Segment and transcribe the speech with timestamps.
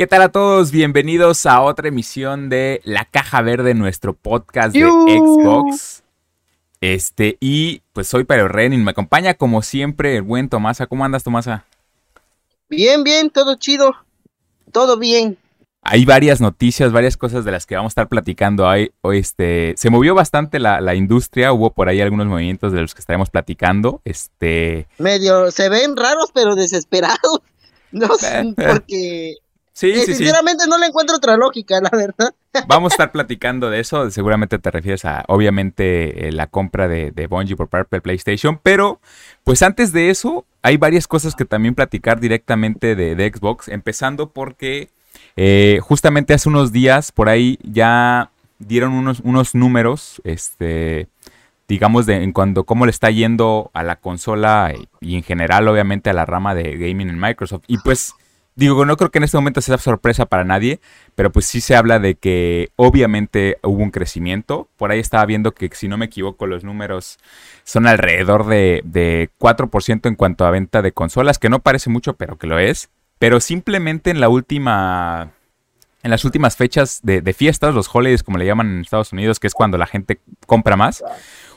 [0.00, 0.70] ¿Qué tal a todos?
[0.70, 6.04] Bienvenidos a otra emisión de La Caja Verde, nuestro podcast de Xbox.
[6.80, 10.86] Este, y pues soy Pero Renin, me acompaña como siempre el buen Tomasa.
[10.86, 11.66] ¿Cómo andas, Tomasa?
[12.70, 13.94] Bien, bien, todo chido.
[14.72, 15.36] Todo bien.
[15.82, 18.92] Hay varias noticias, varias cosas de las que vamos a estar platicando hoy.
[19.12, 23.28] este, se movió bastante la, industria, hubo por ahí algunos movimientos de los que estaremos
[23.28, 24.00] platicando.
[24.06, 24.88] Este.
[24.96, 27.42] Medio, se ven raros, pero desesperados.
[27.92, 29.34] No sé, porque
[29.80, 32.34] Sí, sí, sinceramente no le encuentro otra lógica, la verdad.
[32.68, 34.10] Vamos a estar platicando de eso.
[34.10, 38.60] Seguramente te refieres a, obviamente, eh, la compra de, de Bungie por parte de PlayStation.
[38.62, 39.00] Pero,
[39.42, 43.68] pues antes de eso, hay varias cosas que también platicar directamente de, Xbox.
[43.68, 44.90] Empezando porque
[45.36, 51.08] eh, justamente hace unos días, por ahí ya dieron unos, unos números, este
[51.68, 56.10] digamos, de en cuanto cómo le está yendo a la consola y en general, obviamente,
[56.10, 57.62] a la rama de gaming en Microsoft.
[57.68, 58.12] Y pues
[58.60, 60.80] Digo, no creo que en este momento sea sorpresa para nadie,
[61.14, 64.68] pero pues sí se habla de que obviamente hubo un crecimiento.
[64.76, 67.18] Por ahí estaba viendo que, si no me equivoco, los números
[67.64, 72.16] son alrededor de, de 4% en cuanto a venta de consolas, que no parece mucho,
[72.16, 72.90] pero que lo es.
[73.18, 75.32] Pero simplemente en la última
[76.02, 79.40] en las últimas fechas de, de, fiestas, los holidays como le llaman en Estados Unidos,
[79.40, 81.02] que es cuando la gente compra más,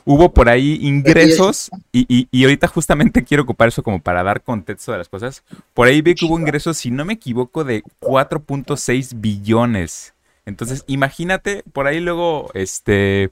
[0.06, 4.92] hubo por ahí ingresos y, y, ahorita justamente quiero ocupar eso como para dar contexto
[4.92, 5.44] de las cosas.
[5.74, 10.14] Por ahí vi que hubo ingresos, si no me equivoco, de 4.6 billones.
[10.46, 13.32] Entonces, imagínate, por ahí luego, este,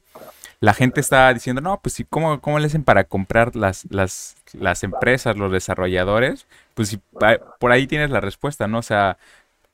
[0.62, 4.84] la gente está diciendo, no, pues ¿cómo, cómo le hacen para comprar las, las, las
[4.84, 6.48] empresas, los desarrolladores?
[6.74, 7.00] Pues si,
[7.60, 8.78] por ahí tienes la respuesta, ¿no?
[8.78, 9.18] O sea,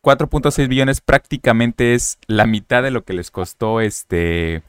[0.01, 4.63] 4.6 billones prácticamente es la mitad de lo que les costó este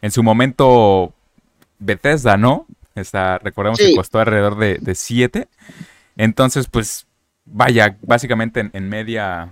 [0.00, 1.12] en su momento
[1.78, 2.66] Bethesda, ¿no?
[2.94, 5.48] Está, recordemos que costó alrededor de 7.
[6.16, 7.06] Entonces, pues,
[7.44, 9.50] vaya, básicamente en, media,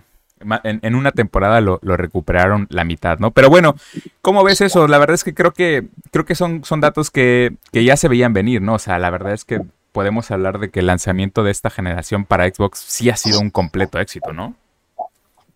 [0.64, 3.30] en, una temporada lo, recuperaron la mitad, ¿no?
[3.30, 3.76] Pero bueno,
[4.20, 4.86] ¿cómo ves eso?
[4.88, 8.08] La verdad es que creo que, creo que son, son datos que, que ya se
[8.08, 8.74] veían venir, ¿no?
[8.74, 9.62] O sea, la verdad es que
[9.92, 13.50] podemos hablar de que el lanzamiento de esta generación para Xbox sí ha sido un
[13.50, 14.54] completo éxito, ¿no?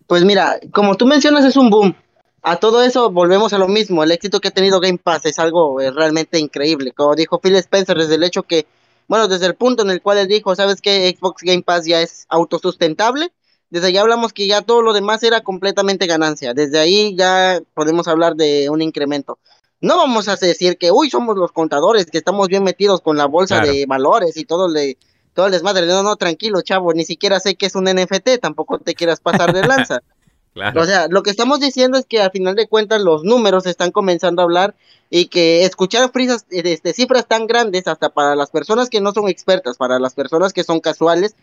[0.07, 1.95] Pues mira, como tú mencionas, es un boom
[2.41, 4.03] a todo eso volvemos a lo mismo.
[4.03, 6.91] El éxito que ha tenido Game Pass es algo eh, realmente increíble.
[6.91, 8.65] Como dijo Phil Spencer, desde el hecho que,
[9.07, 11.15] bueno, desde el punto en el cual él dijo, ¿sabes qué?
[11.15, 13.31] Xbox Game Pass ya es autosustentable.
[13.69, 16.53] Desde ahí hablamos que ya todo lo demás era completamente ganancia.
[16.53, 19.37] Desde ahí ya podemos hablar de un incremento.
[19.79, 23.25] No vamos a decir que, uy, somos los contadores, que estamos bien metidos con la
[23.25, 24.97] bolsa de valores y todo, le,
[25.33, 25.85] todo el desmadre.
[25.87, 29.53] No, no, tranquilo, chavo, ni siquiera sé que es un NFT, tampoco te quieras pasar
[29.53, 30.01] de lanza.
[30.53, 33.91] O sea, lo que estamos diciendo es que al final de cuentas los números están
[33.91, 34.75] comenzando a hablar
[35.09, 39.29] y que escuchar frisas, este, cifras tan grandes hasta para las personas que no son
[39.29, 41.35] expertas, para las personas que son casuales,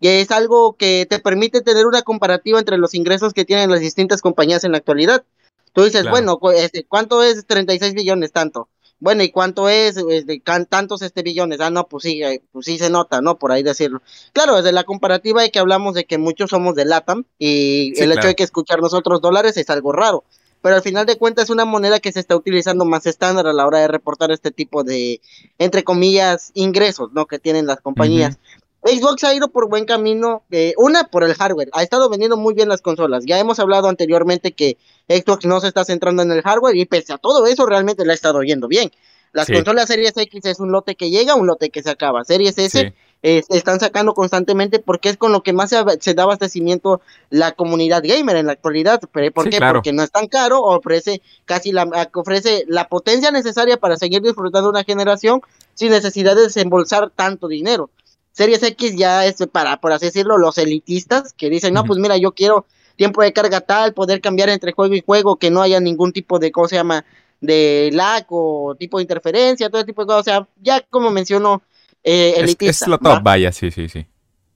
[0.00, 3.80] que es algo que te permite tener una comparativa entre los ingresos que tienen las
[3.80, 5.24] distintas compañías en la actualidad.
[5.72, 8.68] Tú dices, bueno, este, ¿cuánto es 36 billones tanto?
[8.98, 9.94] Bueno, ¿y cuánto es?
[9.94, 11.60] de tantos este billones.
[11.60, 13.38] Ah, no, pues sí, eh, pues sí se nota, ¿no?
[13.38, 14.02] Por ahí decirlo.
[14.32, 18.12] Claro, desde la comparativa de que hablamos de que muchos somos de LATAM y el
[18.12, 20.24] hecho de que escuchar nosotros dólares es algo raro.
[20.62, 23.52] Pero al final de cuentas es una moneda que se está utilizando más estándar a
[23.52, 25.20] la hora de reportar este tipo de,
[25.58, 27.26] entre comillas, ingresos, ¿no?
[27.26, 28.38] Que tienen las compañías.
[28.86, 32.54] Xbox ha ido por buen camino, eh, una por el hardware, ha estado vendiendo muy
[32.54, 33.24] bien las consolas.
[33.26, 37.12] Ya hemos hablado anteriormente que Xbox no se está centrando en el hardware y pese
[37.12, 38.90] a todo eso realmente le ha estado yendo bien.
[39.32, 42.24] Las consolas Series X es un lote que llega, un lote que se acaba.
[42.24, 45.70] Series S están sacando constantemente porque es con lo que más
[46.00, 49.00] se, da abastecimiento la comunidad gamer en la actualidad.
[49.00, 49.60] ¿Por qué?
[49.60, 54.70] Porque no es tan caro, ofrece casi la, ofrece la potencia necesaria para seguir disfrutando
[54.70, 55.40] una generación
[55.74, 57.90] sin necesidad de desembolsar tanto dinero.
[58.36, 62.18] Series X ya es para, por así decirlo, los elitistas que dicen, no, pues mira,
[62.18, 65.80] yo quiero tiempo de carga tal, poder cambiar entre juego y juego, que no haya
[65.80, 67.06] ningún tipo de, ¿cómo se llama?
[67.40, 70.20] De lag o tipo de interferencia, todo tipo de cosas.
[70.20, 71.62] O sea, ya como mencionó,
[72.04, 72.84] eh, elitista.
[72.84, 74.06] Es, lo top, vaya, sí, sí, sí.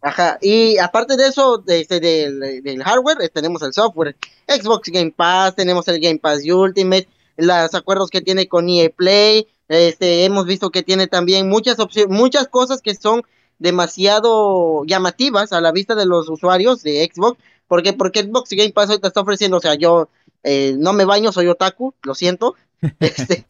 [0.03, 4.15] Ajá, y aparte de eso, de, este, del, hardware, eh, tenemos el software.
[4.47, 9.47] Xbox Game Pass, tenemos el Game Pass Ultimate, los acuerdos que tiene con EA Play,
[9.69, 13.23] este, hemos visto que tiene también muchas opciones, muchas cosas que son
[13.61, 17.39] demasiado llamativas a la vista de los usuarios de Xbox.
[17.69, 20.09] porque Porque Xbox Game Pass ahorita está ofreciendo, o sea, yo
[20.43, 22.57] eh, no me baño, soy otaku, lo siento.
[23.01, 23.47] este,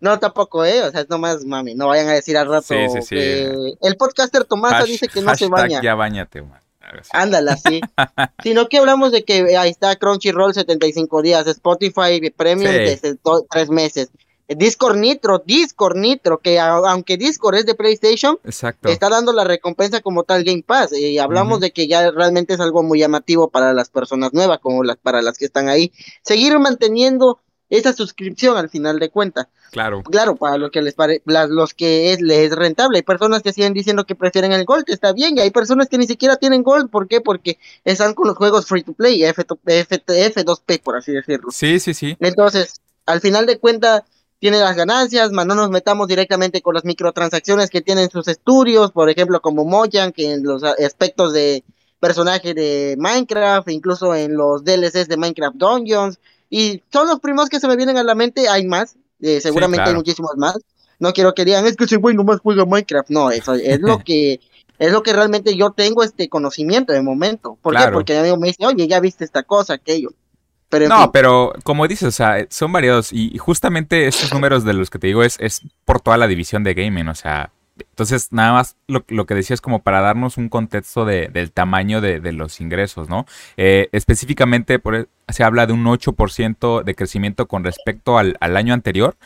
[0.00, 0.82] no, tampoco, ¿eh?
[0.82, 2.74] O sea, es nomás, mami, no vayan a decir al rato.
[2.74, 5.80] el podcaster Tomasa dice que no se baña.
[5.82, 6.60] Ya bañate, man.
[7.12, 7.80] Ándala, sí.
[8.42, 13.16] Sino que hablamos de que ahí está Crunchyroll 75 días, Spotify Premium desde
[13.50, 14.10] tres meses,
[14.48, 20.24] Discord Nitro, Discord Nitro, que aunque Discord es de PlayStation, está dando la recompensa como
[20.24, 20.92] tal Game Pass.
[20.92, 24.82] Y hablamos de que ya realmente es algo muy llamativo para las personas nuevas, como
[24.84, 25.92] las para las que están ahí.
[26.22, 27.40] Seguir manteniendo
[27.70, 29.48] esa suscripción al final de cuentas.
[29.70, 30.02] Claro.
[30.02, 32.98] Claro, para los que les pare, los que es, les es rentable.
[32.98, 35.98] Hay personas que siguen diciendo que prefieren el Gold, está bien, y hay personas que
[35.98, 37.20] ni siquiera tienen Gold, ¿por qué?
[37.20, 41.50] Porque están con los juegos free to play, F, F, 2 p por así decirlo.
[41.50, 42.16] Sí, sí, sí.
[42.20, 44.04] Entonces, al final de cuentas,
[44.38, 48.92] tiene las ganancias, más no nos metamos directamente con las microtransacciones que tienen sus estudios,
[48.92, 51.64] por ejemplo, como Mojang, que en los aspectos de
[51.98, 56.20] personaje de Minecraft, incluso en los DLCs de Minecraft Dungeons,
[56.50, 59.90] y son los primos que se me vienen a la mente, hay más, eh, seguramente
[59.90, 60.58] hay muchísimos más.
[61.00, 63.10] No quiero que digan, es que ese güey nomás juega Minecraft.
[63.10, 64.40] No, eso es lo que
[64.78, 67.58] es lo que realmente yo tengo este conocimiento de momento.
[67.60, 67.88] ¿Por qué?
[67.92, 70.10] Porque mi amigo me dice, oye, ya viste esta cosa, aquello.
[70.68, 73.12] Pero no, pero como dices, o sea, son variados.
[73.12, 76.62] Y, justamente estos números de los que te digo es, es por toda la división
[76.62, 77.08] de gaming.
[77.08, 81.28] O sea, entonces, nada más lo, que decía es como para darnos un contexto de,
[81.28, 83.24] del tamaño de, los ingresos, ¿no?
[83.56, 88.56] Eh, específicamente por, e, se habla de un 8% de crecimiento con respecto al, al,
[88.56, 89.16] año anterior.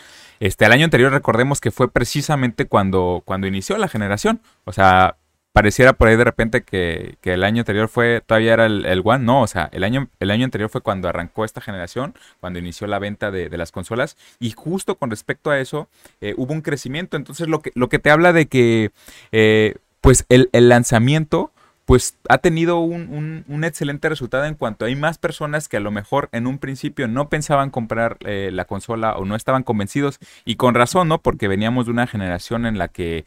[0.40, 4.40] Este, el año anterior recordemos que fue precisamente cuando, cuando inició la generación.
[4.64, 5.16] O sea,
[5.52, 9.42] pareciera por ahí de repente que, el año anterior fue, todavía era el, One, no,
[9.42, 12.98] o sea, el año, el año anterior fue cuando arrancó esta generación, cuando inició la
[12.98, 15.88] venta de, las consolas, y justo con respecto a eso
[16.20, 18.90] eh, hubo un crecimiento, entonces lo que, lo que te habla de que,
[19.30, 21.52] eh, pues, el, lanzamiento
[21.84, 25.90] pues ha tenido un, un, excelente resultado en cuanto hay más personas que a lo
[25.90, 30.18] mejor en un principio no pensaban comprar eh, la consola o no estaban convencidos.
[30.44, 31.18] Y con razón, ¿no?
[31.20, 33.24] Porque veníamos de una generación en la que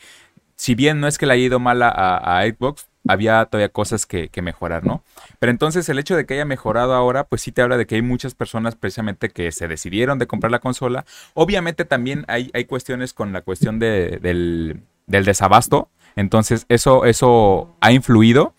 [0.56, 4.30] si bien no es que le haya ido mal a, Xbox, había todavía cosas que,
[4.42, 5.04] mejorar, ¿no?
[5.40, 7.96] Pero entonces el hecho de que haya mejorado ahora, pues sí te habla de que
[7.96, 11.06] hay muchas personas precisamente que se decidieron de comprar la consola.
[11.34, 15.90] Obviamente también hay, hay cuestiones con la cuestión de, del, del desabasto.
[16.16, 18.56] Entonces eso, eso ha influido.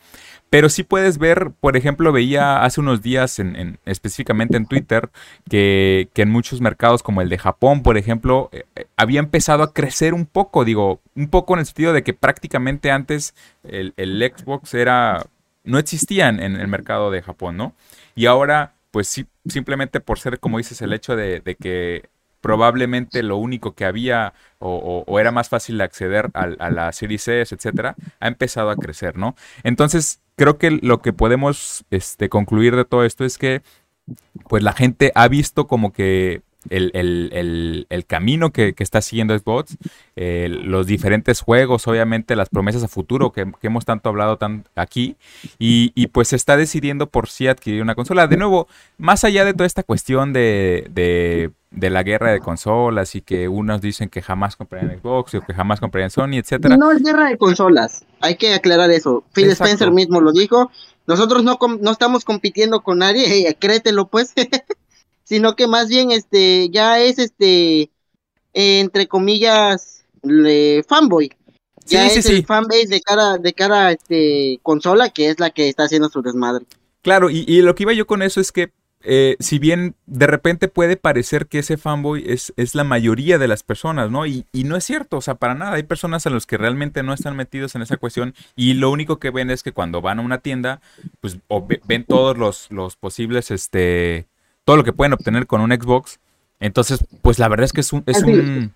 [0.56, 5.10] Pero sí puedes ver, por ejemplo, veía hace unos días, en, específicamente en Twitter,
[5.50, 9.74] que, en muchos mercados como el de Japón, por ejemplo, eh, eh, había empezado a
[9.74, 13.92] crecer un poco, digo, un poco en el sentido de que prácticamente antes el,
[14.34, 15.26] Xbox era,
[15.62, 17.74] no existía en, el mercado de Japón, ¿no?
[18.14, 22.08] Y ahora, pues sí, simplemente por ser, como dices, el hecho de, que
[22.46, 27.52] probablemente lo único que había o, era más fácil acceder a, a la Series S,
[27.52, 29.34] etcétera, ha empezado a crecer, ¿no?
[29.64, 33.62] Entonces, creo que lo que podemos este, concluir de todo esto es que
[34.48, 39.76] pues la gente ha visto como que el, camino que, está siguiendo Xbox,
[40.16, 45.16] eh, los diferentes juegos, obviamente las promesas a futuro que, hemos tanto hablado tan aquí,
[45.58, 48.26] y, y, pues se está decidiendo por sí adquirir una consola.
[48.26, 48.68] De nuevo,
[48.98, 54.08] más allá de toda esta cuestión de, la guerra de consolas y que unos dicen
[54.08, 56.76] que jamás comprarían Xbox o que jamás comprarían Sony, etcétera.
[56.76, 59.24] No es guerra de consolas, hay que aclarar eso.
[59.32, 60.70] Phil Spencer mismo lo dijo.
[61.06, 64.34] Nosotros no, no estamos compitiendo con nadie, créetelo pues.
[65.26, 67.90] sino que más bien este ya es este
[68.54, 71.32] entre comillas le, fanboy.
[71.84, 75.68] Ya es el fanbase de cara de cara a este consola que es la que
[75.68, 76.64] está haciendo su desmadre.
[77.02, 80.68] Claro, y, lo que iba yo con eso es que eh, si bien de repente
[80.68, 84.26] puede parecer que ese fanboy es, es la mayoría de las personas, ¿no?
[84.26, 85.74] Y, y, no es cierto, o sea, para nada.
[85.74, 89.18] Hay personas a los que realmente no están metidos en esa cuestión y lo único
[89.18, 90.80] que ven es que cuando van a una tienda,
[91.20, 91.38] pues
[91.86, 94.26] ven todos los, los posibles, este,
[94.64, 96.18] todo lo que pueden obtener con un Xbox.
[96.58, 98.72] Entonces, pues la verdad es que es un, es un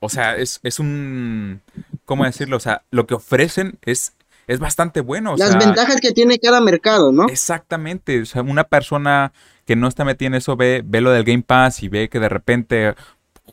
[0.00, 1.60] o sea, es, es un,
[2.04, 2.56] ¿cómo decirlo?
[2.56, 4.14] O sea, lo que ofrecen es,
[4.46, 5.34] es bastante bueno.
[5.36, 7.28] Las ventajas que tiene cada mercado, ¿no?
[7.28, 8.22] Exactamente.
[8.22, 9.32] O sea, una persona
[9.64, 12.20] que no está metida en eso ve, ve lo del Game Pass y ve que
[12.20, 12.94] de repente,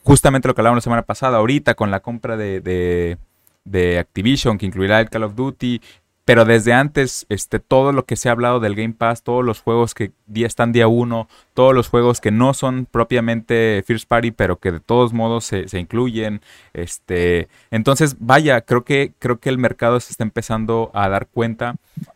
[0.03, 3.17] justamente lo que hablábamos la semana pasada, ahorita con la compra de, de,
[3.63, 5.81] de Activision, que incluirá el Call of Duty,
[6.25, 9.61] pero desde antes, este, todo lo que se ha hablado del Game Pass, todos los
[9.61, 14.31] juegos que día están día uno, todos los juegos que no son propiamente First Party,
[14.31, 16.41] pero que de todos modos se, incluyen.
[16.73, 21.75] Este, entonces, vaya, creo que, creo que el mercado se está empezando a dar cuenta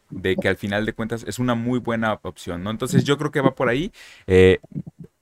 [0.10, 2.70] de que al final de cuentas es una muy buena opción, ¿no?
[2.70, 3.92] Entonces yo creo que va por ahí.
[4.28, 4.60] Eh,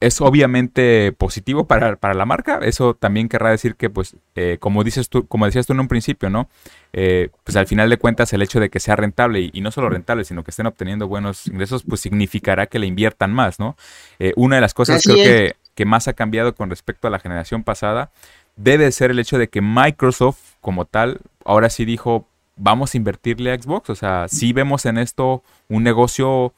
[0.04, 2.60] es obviamente positivo para, la marca.
[2.62, 5.88] Eso también querrá decir que, pues, eh, como dices tú, como decías tú en un
[5.88, 6.50] principio, ¿no?
[6.92, 9.90] Eh, pues al final de cuentas el hecho de que sea rentable y, no solo
[9.90, 13.78] rentable, sino que estén obteniendo buenos ingresos, pues significará que le inviertan más, ¿no?
[14.20, 17.20] Eh, una de las cosas creo que, que, más ha cambiado con respecto a la
[17.20, 18.12] generación pasada
[18.58, 23.52] debe ser el hecho de que Microsoft como tal ahora sí dijo, vamos a invertirle
[23.52, 26.54] a Xbox, o sea, sí vemos en esto un negocio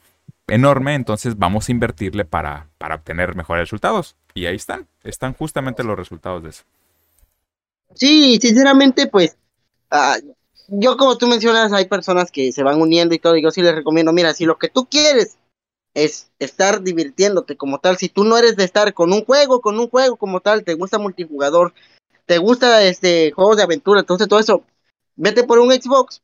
[0.47, 4.15] enorme, entonces vamos a invertirle para, para obtener mejores resultados.
[4.33, 6.63] Y ahí están, están justamente los resultados de eso.
[7.93, 9.37] Sí, sinceramente, pues,
[9.91, 10.33] uh,
[10.67, 13.61] yo como tú mencionas, hay personas que se van uniendo y todo, y yo sí
[13.61, 15.37] les recomiendo, mira, si lo que tú quieres
[15.93, 19.79] es estar divirtiéndote como tal, si tú no eres de estar con un juego, con
[19.79, 21.73] un juego como tal, te gusta multijugador,
[22.25, 24.63] te gusta este juegos de aventura, entonces todo eso,
[25.15, 26.21] vete por un Xbox,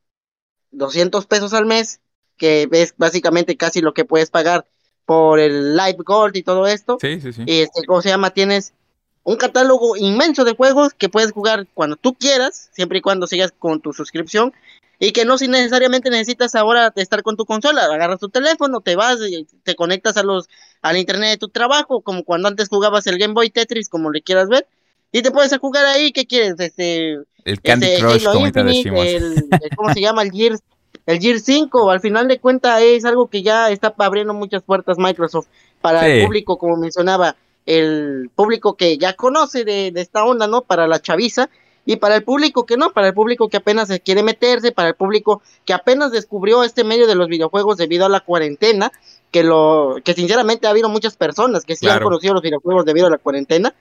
[0.71, 2.01] 200 pesos al mes,
[2.41, 4.65] que es básicamente casi lo que puedes pagar
[5.05, 6.97] por el Live Gold y todo esto.
[6.99, 7.43] Sí, sí, sí.
[7.45, 8.31] Y este, ¿cómo se llama?
[8.31, 8.73] Tienes
[9.21, 13.53] un catálogo inmenso de juegos que puedes jugar cuando tú quieras, siempre y cuando sigas
[13.59, 14.53] con tu suscripción.
[14.97, 18.95] Y que no si necesariamente necesitas ahora estar con tu consola, agarras tu teléfono, te
[18.95, 20.49] vas, y te conectas a los
[20.81, 24.23] al internet de tu trabajo, como cuando antes jugabas el Game Boy Tetris, como le
[24.23, 24.67] quieras ver,
[25.11, 26.59] y te puedes jugar ahí, ¿qué quieres?
[26.59, 30.23] Este, el Candy este, Crush, como Infinite, el, el, ¿cómo se llama?
[30.23, 30.61] El Gears,
[31.05, 34.97] el Gear 5, al final de cuentas es algo que ya está abriendo muchas puertas
[34.97, 35.47] Microsoft
[35.81, 36.11] para sí.
[36.11, 40.61] el público, como mencionaba, el público que ya conoce de, de, esta onda, ¿no?
[40.61, 41.49] Para la chaviza
[41.85, 44.89] y para el público que no, para el público que apenas se quiere meterse, para
[44.89, 48.91] el público que apenas descubrió este medio de los videojuegos debido a la cuarentena,
[49.31, 51.99] que lo que sinceramente ha habido muchas personas que sí claro.
[51.99, 53.73] han conocido los videojuegos debido a la cuarentena.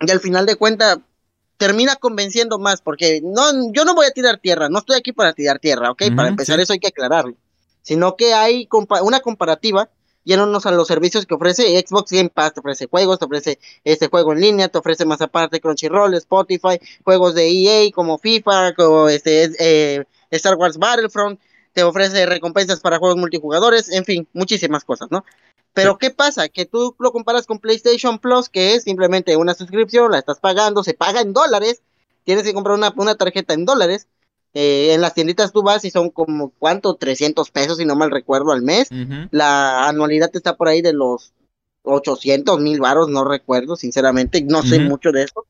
[0.00, 0.98] Y al final de cuentas
[1.56, 5.32] termina convenciendo más, porque no, yo no voy a tirar tierra, no estoy aquí para
[5.32, 6.02] tirar tierra, ¿ok?
[6.02, 6.62] Uh -huh, para empezar sí.
[6.62, 7.36] eso hay que aclararlo,
[7.82, 9.88] sino que hay compa una comparativa
[10.24, 14.08] yéndonos a los servicios que ofrece Xbox Game Pass, te ofrece juegos, te ofrece este
[14.08, 19.08] juego en línea, te ofrece más aparte Crunchyroll, Spotify, juegos de EA como FIFA, como
[19.08, 21.40] este eh, Star Wars Battlefront,
[21.72, 25.24] te ofrece recompensas para juegos multijugadores, en fin, muchísimas cosas, ¿no?
[25.74, 26.48] Pero ¿qué pasa?
[26.48, 30.84] Que tú lo comparas con PlayStation Plus, que es simplemente una suscripción, la estás pagando,
[30.84, 31.82] se paga en dólares,
[32.24, 34.06] tienes que comprar una, una tarjeta en dólares,
[34.54, 36.94] eh, en las tienditas tú vas y son como, ¿cuánto?
[36.96, 38.90] 300 pesos, si no mal recuerdo, al mes.
[38.90, 39.28] Uh -huh.
[39.30, 41.32] La anualidad está por ahí de los
[41.84, 44.68] 800 mil varos, no recuerdo, sinceramente, no uh -huh.
[44.68, 45.46] sé mucho de eso.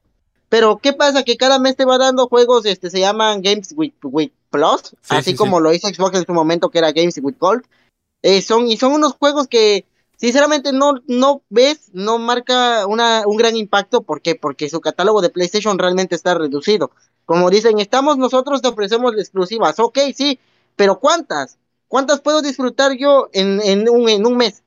[0.49, 1.25] Pero, ¿qué pasa?
[1.25, 5.17] Que cada mes te va dando juegos, este, se llaman Games with, with Plus, sí,
[5.17, 5.63] así sí, como sí.
[5.63, 7.65] lo hizo Xbox en su momento, que era Games with Gold.
[8.23, 13.39] Eh, son, y son unos juegos que, sinceramente, no, no ves, no marca una, un
[13.39, 14.03] gran impacto.
[14.03, 14.35] ¿Por qué?
[14.35, 16.91] Porque su catálogo de PlayStation realmente está reducido.
[17.25, 19.81] Como dicen, estamos nosotros, te ofrecemos exclusivas.
[19.81, 20.39] Ok, sí,
[20.77, 21.57] pero ¿cuántas?
[21.89, 24.63] ¿Cuántas puedo disfrutar yo en, en, un, en un mes?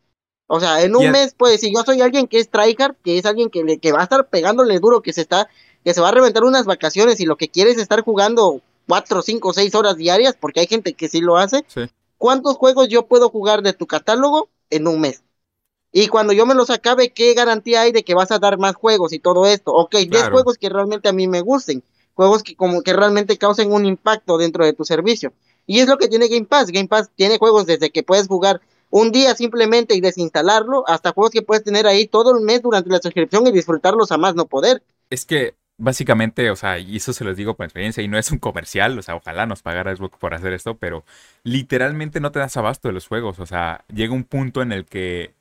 [0.47, 1.11] O sea, en un yeah.
[1.11, 3.91] mes, pues, si yo soy alguien que es tryhard, que es alguien que, le, que
[3.91, 5.47] va a estar pegándole duro, que se está,
[5.83, 9.21] que se va a reventar unas vacaciones y lo que quiere es estar jugando cuatro,
[9.21, 11.65] cinco, seis horas diarias, porque hay gente que sí lo hace.
[11.67, 11.81] Sí.
[12.17, 15.23] ¿Cuántos juegos yo puedo jugar de tu catálogo en un mes?
[15.91, 18.75] Y cuando yo me los acabe, ¿qué garantía hay de que vas a dar más
[18.75, 19.73] juegos y todo esto?
[19.73, 20.31] Ok, 10 claro.
[20.31, 21.83] juegos que realmente a mí me gusten
[22.15, 25.33] juegos que como que realmente causen un impacto dentro de tu servicio.
[25.67, 26.67] Y es lo que tiene Game Pass.
[26.67, 31.31] Game Pass tiene juegos desde que puedes jugar un día simplemente y desinstalarlo, hasta juegos
[31.31, 34.45] que puedes tener ahí todo el mes durante la suscripción y disfrutarlos a más no
[34.45, 34.81] poder.
[35.09, 38.31] Es que básicamente, o sea, y eso se los digo por experiencia, y no es
[38.31, 41.05] un comercial, o sea, ojalá nos pagara Xbox por hacer esto, pero
[41.43, 44.85] literalmente no te das abasto de los juegos, o sea, llega un punto en el
[44.85, 45.33] que,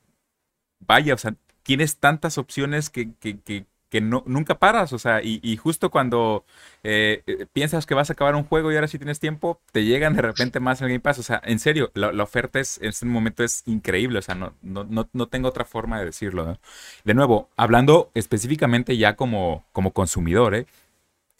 [0.79, 3.65] vaya, o sea, tienes tantas opciones que, que, que
[3.95, 6.43] que no, nunca paras, o sea, y, justo cuando
[6.83, 9.85] eh, eh, piensas que vas a acabar un juego y ahora sí tienes tiempo, te
[9.85, 12.89] llegan de repente más el Game Pass, o sea, en serio, la, oferta es, en
[12.89, 16.59] este momento es increíble, o sea, no, no, no, no tengo otra forma de decirlo.
[17.05, 20.65] De nuevo, hablando específicamente ya como, como consumidor, ¿eh?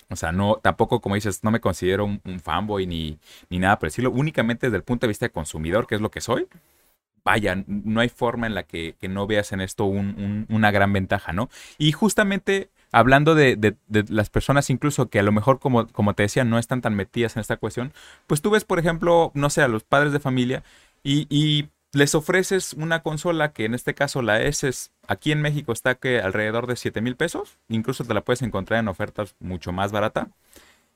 [0.10, 3.20] O sea, no, tampoco, como dices, no me considero un, un fanboy ni,
[3.50, 6.10] ni nada por decirlo, únicamente desde el punto de vista de consumidor, que es lo
[6.10, 6.48] que soy,
[7.26, 10.72] vaya, no hay forma en la que, que no veas en esto un, un, una
[10.72, 11.50] gran ventaja, ¿no?
[11.80, 16.14] Y justamente hablando de, de, de, las personas incluso que a lo mejor, como, como
[16.14, 17.92] te decía, no están tan metidas en esta cuestión,
[18.28, 20.64] pues tú ves, por ejemplo, no sé, a los padres de familia
[21.04, 25.42] y, y les ofreces una consola que en este caso la S es, aquí en
[25.42, 29.36] México está que alrededor de 7 mil pesos, incluso te la puedes encontrar en ofertas
[29.40, 30.30] mucho más barata,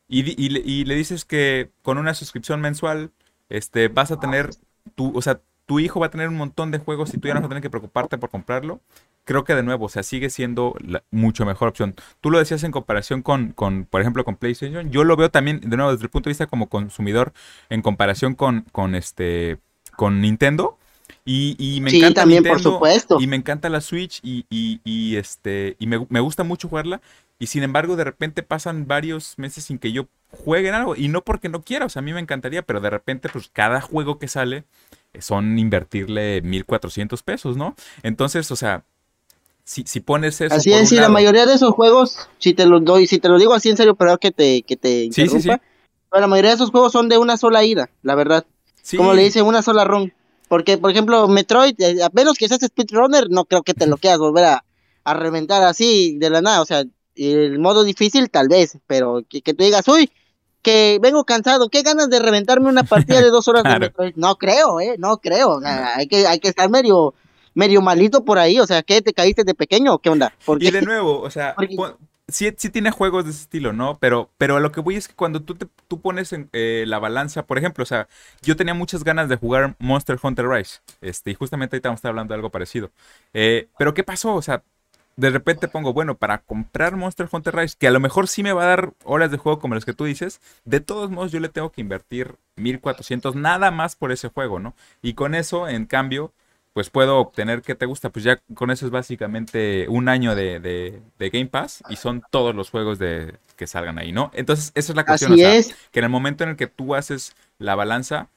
[0.08, 3.12] y, y, y le dices que con una suscripción mensual
[3.50, 4.52] este, vas a tener
[4.96, 7.36] tu, o sea, tu hijo va a tener un montón de juegos y tú ya
[7.36, 8.82] no vas a tener que preocuparte por comprarlo,
[9.24, 11.94] creo que de nuevo, o sea, sigue siendo la mucho mejor opción.
[12.22, 14.90] Tú lo decías en comparación con, con, por ejemplo, con PlayStation.
[14.90, 17.34] Yo lo veo también, de nuevo, desde el punto de vista como consumidor,
[17.70, 19.60] en comparación con, con este,
[19.96, 20.80] con Nintendo.
[21.24, 23.22] Y, y me sí, encanta también, Nintendo, por supuesto.
[23.22, 27.00] Y me encanta la Switch y, y, y este, y me, me gusta mucho jugarla.
[27.38, 30.96] Y sin embargo, de repente pasan varios meses sin que yo juegue en algo.
[30.96, 33.52] Y no porque no quiera, o sea, a mí me encantaría, pero de repente, pues
[33.54, 34.64] cada juego que sale
[35.20, 37.76] son invertirle 1.400 pesos, ¿no?
[38.04, 38.84] Entonces, o sea,
[39.64, 40.56] si, si pones eso...
[40.56, 43.38] Así es, sí, la mayoría de esos juegos, si te lo doy, si te lo
[43.38, 45.50] digo así en serio, pero que te, que te sí, sí, sí.
[46.12, 48.46] la mayoría de esos juegos son de una sola ida, la verdad.
[48.82, 48.98] Sí.
[48.98, 50.14] Como le dicen, una sola ron.
[50.48, 53.98] Porque, por ejemplo, Metroid, eh, a menos que seas speedrunner, no creo que te lo
[53.98, 54.66] quieras volver a,
[55.04, 56.62] a reventar así de la nada.
[56.62, 56.84] O sea,
[57.16, 60.12] el modo difícil tal vez, pero que, que tú digas, uy,
[60.62, 64.14] que vengo cansado, qué ganas de reventarme una partida de dos horas de Metroid.
[64.16, 65.52] No creo, eh, no creo.
[65.52, 67.14] O sea, hay que, hay que estar medio,
[67.54, 68.60] medio malito por ahí.
[68.60, 70.34] O sea, ¿qué te caíste de pequeño o qué onda?
[70.46, 70.68] Porque...
[70.68, 71.56] Y de nuevo, o sea,
[72.28, 73.98] sí, sí tiene juegos de ese estilo, ¿no?
[74.00, 76.84] Pero, pero a lo que voy es que cuando tú, te, tú pones en, eh,
[76.88, 78.08] la balanza, por ejemplo, o sea,
[78.42, 82.00] yo tenía muchas ganas de jugar Monster Hunter Rise, este, y justamente ahorita vamos a
[82.00, 82.92] estar hablando de algo parecido.
[83.34, 84.36] Eh, pero ¿qué pasó?
[84.36, 84.64] O sea,
[85.20, 88.54] de repente pongo, bueno, para comprar Monster Hunter Rise, que a lo mejor sí me
[88.54, 91.42] va a dar horas de juego como las que tú dices, de todos modos yo
[91.42, 94.76] le tengo que invertir 1400 nada más por ese juego, ¿no?
[95.02, 96.32] Y con eso, en cambio,
[96.72, 98.12] pues puedo obtener, ¿qué te gusta?
[98.12, 102.70] Pues ya con eso es básicamente un año de, Game Pass y son todos los
[102.70, 104.32] juegos de, que salgan ahí, ¿no?
[104.34, 105.76] Entonces, esa es la cuestión, Así es.
[105.92, 108.30] que en el momento en el que tú haces la balanza,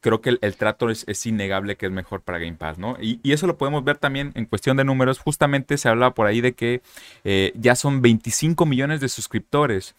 [0.00, 2.96] creo que el, trato es, innegable que es mejor para Game Pass, ¿no?
[3.00, 5.18] Y, eso lo podemos ver también en cuestión de números.
[5.18, 6.82] Justamente se hablaba por ahí de que
[7.24, 9.94] eh, ya son 25 millones de suscriptores.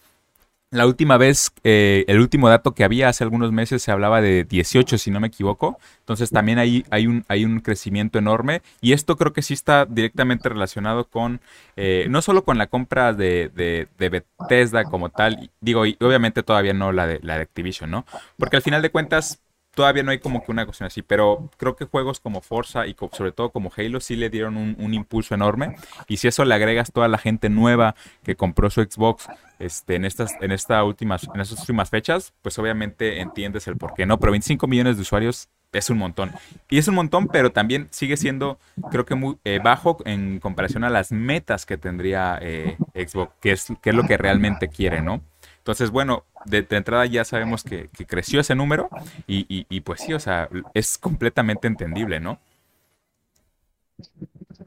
[0.71, 4.43] La última vez, eh, el último dato que había hace algunos meses se hablaba de
[4.43, 5.79] 18, si no me equivoco.
[6.01, 8.61] Entonces también hay, hay, un, hay un crecimiento enorme.
[8.79, 11.41] Y esto creo que sí está directamente relacionado con,
[11.75, 16.43] eh, no solo con la compra de, de, de, Bethesda como tal, digo, y obviamente
[16.43, 18.05] todavía no la de, la de Activision, ¿no?
[18.37, 19.41] Porque al final de cuentas,
[19.79, 22.97] todavía no hay como que una cuestión así, pero creo que juegos como Forza y
[23.13, 25.77] sobre todo como Halo sí le dieron un, impulso enorme.
[26.09, 30.03] Y si eso le agregas toda la gente nueva que compró su Xbox este, en,
[30.03, 34.19] estas, en, esta últimas, en estas últimas fechas, pues obviamente entiendes el por qué no.
[34.19, 36.33] Pero 25 millones de usuarios es un montón.
[36.69, 38.59] Y es un montón, pero también sigue siendo,
[38.91, 43.53] creo que muy eh, bajo en comparación a las metas que tendría eh, Xbox, que
[43.53, 45.21] es, que es lo que realmente quiere, ¿no?
[45.69, 48.89] Entonces, bueno, de, entrada ya sabemos que, creció ese número
[49.27, 52.39] y, pues sí, o sea, es completamente entendible, ¿no?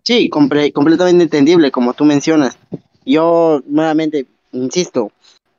[0.04, 2.56] Sí, completamente entendible, como tú mencionas.
[3.04, 5.10] Yo, nuevamente, insisto,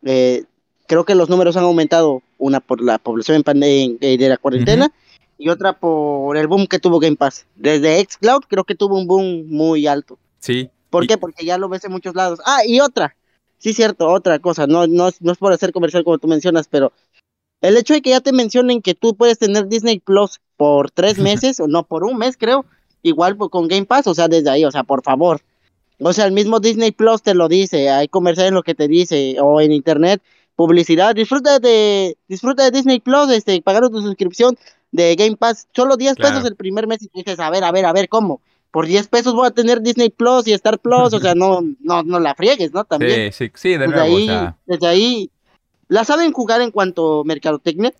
[0.03, 0.45] eh,
[0.87, 4.93] creo que los números han aumentado, una por la población en de la cuarentena
[5.37, 7.45] y otra por el boom que tuvo Game Pass.
[7.55, 10.17] Desde Xcloud creo que tuvo un boom muy alto.
[10.39, 10.69] Sí.
[10.89, 11.17] ¿Por qué?
[11.17, 12.39] Porque ya lo ves en muchos lados.
[12.45, 13.17] Ah, y otra,
[13.63, 16.91] sí, cierto, otra cosa, no, no, no es por hacer comercial como tú mencionas, pero
[17.61, 21.17] el hecho de que ya te mencionen que tú puedes tener Disney Plus por tres
[21.19, 22.65] meses, o no, por un mes creo,
[23.03, 25.41] igual con Game Pass, o sea, desde ahí, o sea, por favor.
[25.99, 28.89] O sea, el mismo Disney Plus te lo dice, hay comerciales en lo que te
[28.89, 30.21] dice, o en internet,
[30.57, 34.57] publicidad, disfruta de, disfruta de Disney Plus, este, pagaron tu suscripción
[34.91, 37.85] de Game Pass, solo 10 pesos el primer mes y dices, a ver, a ver,
[37.85, 38.41] a ver, ¿cómo?
[38.73, 42.01] Por 10 pesos voy a tener Disney Plus y Star Plus, o sea, no, no,
[42.01, 42.83] no la friegues, ¿no?
[42.83, 43.31] También.
[43.31, 44.57] Sí, sí, sí, de nuevo, ahí, o sea...
[44.65, 45.31] desde ahí,
[45.87, 47.93] la saben jugar en cuanto mercadotecnia.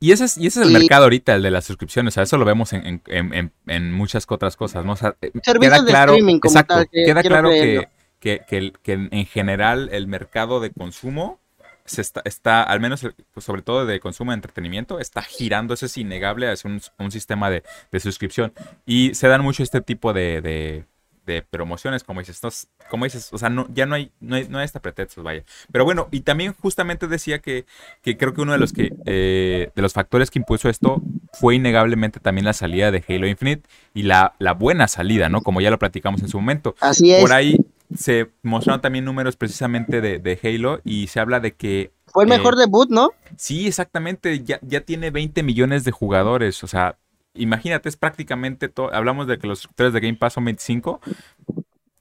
[0.00, 2.22] Y ese es, y ese es el mercado ahorita, el de las suscripciones, o sea,
[2.22, 4.92] eso lo vemos en, en, en, en muchas otras cosas, ¿no?
[4.92, 10.06] O sea, eh, queda claro, exacto, queda claro que, que, que, que en general el
[10.06, 11.38] mercado de consumo
[11.84, 15.86] se está, está, al menos pues, sobre todo de consumo de entretenimiento, está girando, eso
[15.86, 18.52] es innegable, hacia un, un sistema de, de, suscripción.
[18.86, 20.84] Y se dan mucho este tipo de, de,
[21.26, 22.40] de promociones, como dices,
[22.88, 25.44] como dices, o sea, no, ya no hay, no hay, no hay hasta pretextos, vaya.
[25.70, 27.66] Pero bueno, y también justamente decía que,
[28.00, 31.02] que creo que uno de los que eh, de los factores que impuso esto
[31.34, 35.42] fue innegablemente también la salida de Halo Infinite y la, la buena salida, ¿no?
[35.42, 36.76] Como ya lo platicamos en su momento.
[36.80, 37.20] Así es.
[37.20, 37.58] Por ahí
[37.94, 41.92] se mostraron también números precisamente de, Halo y se habla de que...
[42.06, 43.10] Fue el mejor eh, debut, ¿no?
[43.36, 46.96] Sí, exactamente, ya, ya tiene 20 millones de jugadores, o sea,
[47.34, 51.00] imagínate, es prácticamente todo, hablamos de que los suscriptores de Game Pass son 25.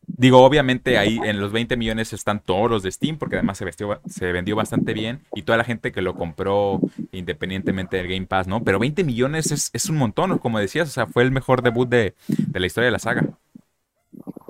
[0.06, 3.66] Digo, obviamente ahí en los 20 millones están todos los de Steam, porque además se,
[4.06, 6.80] se vendió bastante bien y toda la gente que lo compró
[7.12, 8.64] independientemente del Game Pass, ¿no?
[8.64, 11.90] Pero 20 millones es, es un montón, como decías, o sea, fue el mejor debut
[11.90, 13.26] de, de la historia de la saga.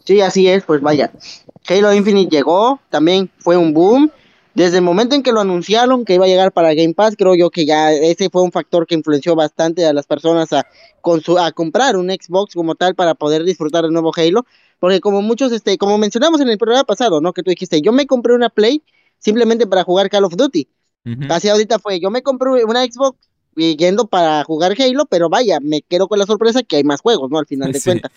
[0.03, 1.11] Sí, así es, pues vaya.
[1.67, 4.11] Halo Infinite llegó, también fue un boom.
[4.53, 7.33] Desde el momento en que lo anunciaron que iba a llegar para Game Pass, creo
[7.33, 10.67] yo que ya ese fue un factor que influenció bastante a las personas a,
[11.39, 14.45] a comprar un Xbox como tal para poder disfrutar del nuevo Halo.
[14.79, 17.33] Porque como muchos, este, como mencionamos en el programa pasado, ¿no?
[17.33, 18.83] Que tú dijiste, yo me compré una Play
[19.17, 20.67] simplemente para jugar Call of Duty.
[21.29, 23.17] Así ahorita fue, yo me compré una Xbox
[23.55, 27.29] yendo para jugar Halo, pero vaya, me quedo con la sorpresa que hay más juegos,
[27.31, 27.39] ¿no?
[27.39, 28.11] Al final de cuentas.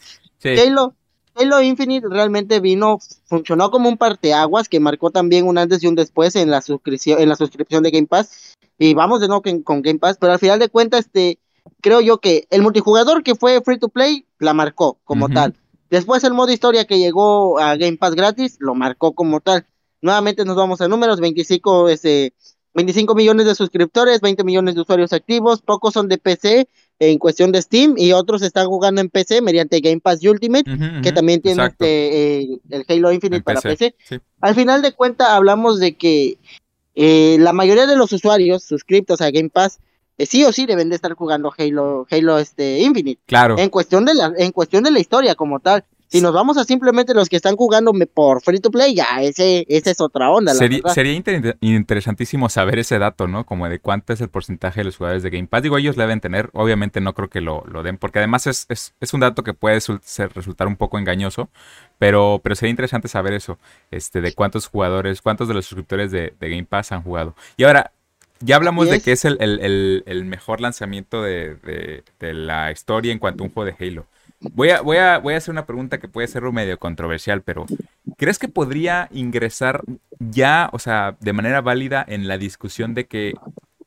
[0.44, 0.94] Halo,
[1.37, 5.94] Halo Infinite realmente vino, funcionó como un parteaguas que marcó también un antes y un
[5.94, 8.57] después en la suscripción, en la suscripción de Game Pass.
[8.79, 11.38] Y vamos de nuevo con, Game Pass, pero al final de cuentas, este,
[11.83, 15.55] creo yo que el multijugador que fue free to play la marcó como tal.
[15.90, 19.66] Después el modo historia que llegó a Game Pass gratis lo marcó como tal.
[20.01, 22.35] Nuevamente nos vamos a números, 25, este,
[22.75, 27.52] 25 millones de suscriptores, 20 millones de usuarios activos, pocos son de PC, en cuestión
[27.52, 30.64] de Steam y otros están jugando en PC mediante Game Pass Ultimate,
[31.02, 33.94] que también tiene este, el Halo Infinite para PC.
[34.40, 36.38] Al final de cuentas hablamos de que
[36.94, 39.80] eh, la mayoría de los usuarios suscriptos a Game Pass
[40.18, 43.20] eh, sí o sí deben de estar jugando Halo, Halo este, Infinite.
[43.26, 43.59] Claro.
[43.59, 45.85] En cuestión de la, en cuestión de la historia como tal.
[46.08, 49.66] Si nos vamos a simplemente los que están jugando por free to play, ya ese,
[49.68, 50.54] esa es otra onda.
[50.54, 51.20] sería, sería
[51.60, 53.44] interesantísimo saber ese dato, ¿no?
[53.44, 55.62] Como de cuánto es el porcentaje de los jugadores de Game Pass.
[55.62, 58.66] Digo, ellos le deben tener, obviamente no creo que lo, lo den, porque además es,
[58.68, 61.48] es, es, un dato que puede ser, resultar un poco engañoso,
[61.98, 63.58] pero, pero sería interesante saber eso,
[63.90, 67.34] este, de cuántos jugadores, cuántos de los suscriptores de, de Game Pass han jugado.
[67.56, 67.92] Y ahora,
[68.40, 73.12] ya hablamos de que es el, el, el, mejor lanzamiento de, de, de, la historia
[73.12, 74.06] en cuanto a un juego de Halo.
[74.40, 77.42] Voy a, voy, a, voy a hacer una pregunta que puede ser un medio controversial,
[77.42, 77.66] pero
[78.16, 79.83] ¿crees que podría ingresar
[80.18, 83.35] ya, o sea, de manera válida en la discusión de que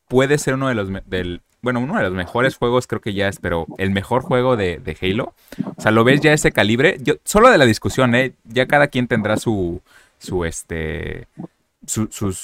[0.08, 3.28] puede ser uno de los, del, bueno, uno de los mejores juegos creo que ya
[3.28, 5.34] es, pero el mejor juego de, de Halo?
[5.78, 6.98] O sea, ¿lo ves ya ese calibre?
[7.02, 8.34] Yo, solo de la discusión, ¿eh?
[8.46, 9.82] Ya cada quien tendrá su,
[10.18, 11.28] su, este,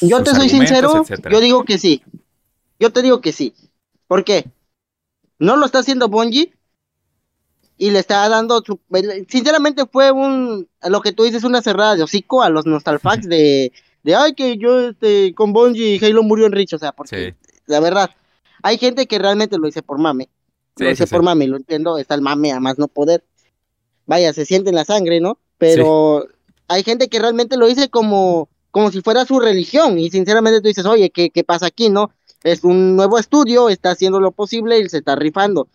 [0.02, 2.04] yo te soy sincero, yo digo que sí.
[2.80, 3.54] Yo te digo que sí.
[4.08, 4.46] ¿Por qué?
[5.39, 6.54] No lo está haciendo Bungie
[7.77, 8.63] y le está dando
[9.27, 13.73] sinceramente fue un lo que tú dices una cerrada de hocico a los nostalfax de
[14.03, 17.35] de ay que yo este con Bungie Halo murió en Rich, o sea, porque
[17.65, 18.11] la verdad
[18.65, 20.27] hay gente que realmente lo dice por mame.
[20.77, 23.23] lo dice por mame, lo entiendo, está el mame a más no poder.
[24.07, 25.38] Vaya, se siente en la sangre, ¿no?
[25.59, 26.25] Pero
[26.67, 29.99] hay gente que realmente lo dice como como si fuera su religión.
[29.99, 32.11] Y sinceramente tú dices, oye, ¿qué, qué pasa aquí, no?
[32.43, 35.69] Es un nuevo estudio, está haciendo lo posible y se está rifando.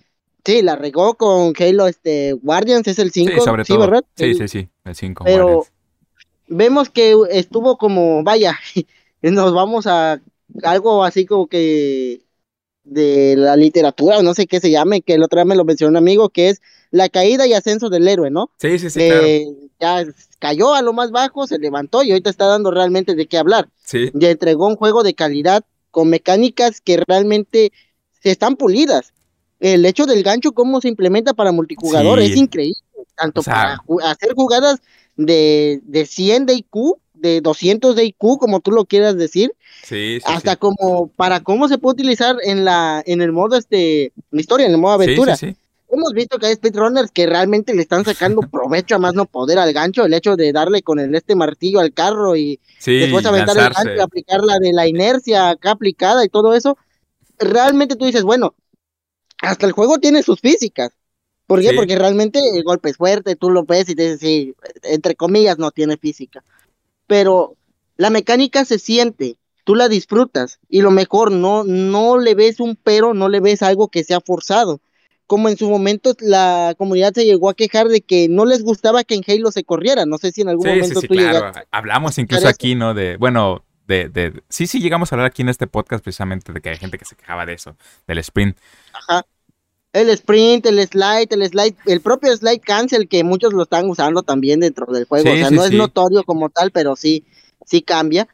[0.45, 3.33] Sí, la regó con Halo este, Guardians, es el 5.
[3.33, 3.79] Sí, sobre todo.
[3.79, 4.05] ¿verdad?
[4.17, 5.25] Sí, sí, sí, el 5.
[5.25, 5.67] Pero
[6.49, 8.59] vemos que estuvo como, vaya,
[9.23, 10.21] nos vamos a
[10.63, 12.23] algo así como que
[12.85, 15.91] de la literatura, no sé qué se llame, que el otro día me lo mencionó
[15.91, 18.51] un amigo, que es la caída y ascenso del héroe, ¿no?
[18.59, 19.47] Sí, sí, sí, eh,
[19.79, 20.05] Ya
[20.39, 23.69] cayó a lo más bajo, se levantó y ahorita está dando realmente de qué hablar.
[23.85, 24.11] Sí.
[24.15, 27.73] Ya entregó un juego de calidad con mecánicas que realmente
[28.23, 29.13] están pulidas.
[29.61, 32.81] El hecho del gancho, cómo se implementa para multijugador, es increíble.
[33.15, 34.81] Tanto para hacer jugadas
[35.17, 40.19] de, de 100 de IQ, de 200 de IQ, como tú lo quieras decir, sí,
[40.19, 44.67] sí, hasta como para cómo se puede utilizar en la en el modo este historia,
[44.67, 45.37] en el modo aventura.
[45.93, 49.59] Hemos visto que hay speedrunners que realmente le están sacando provecho a más no poder
[49.59, 53.59] al gancho, el hecho de darle con el este martillo al carro y después aventar
[53.59, 56.79] el gancho y aplicar la de la inercia acá aplicada y todo eso,
[57.39, 58.55] realmente tú dices, bueno,
[59.43, 60.91] hasta el juego tiene sus físicas.
[61.47, 61.73] ¿Por qué?
[61.75, 65.59] Porque realmente el golpe es fuerte, tú lo ves y te dices, sí, entre comillas,
[65.59, 66.45] no tiene física.
[67.09, 67.57] Pero
[67.97, 72.77] la mecánica se siente, tú la disfrutas y lo mejor, no, no le ves un
[72.77, 74.81] pero, no le ves algo que sea forzado
[75.31, 79.05] como en su momento la comunidad se llegó a quejar de que no les gustaba
[79.05, 80.05] que en Halo se corriera.
[80.05, 81.53] No sé si en algún momento sí, sí, claro.
[81.71, 82.95] Hablamos incluso aquí, ¿no?
[82.95, 86.61] De, bueno, de, de, sí, sí, llegamos a hablar aquí en este podcast precisamente de
[86.61, 87.77] que hay gente que se quejaba de eso,
[88.07, 88.57] del sprint.
[88.93, 89.27] Ajá.
[89.93, 94.23] El sprint, el slide, el slide, el propio slide cancel que muchos lo están usando
[94.23, 95.29] también dentro del juego.
[95.29, 97.27] o sea, no es notorio como tal, pero sí,
[97.67, 98.29] sí cambia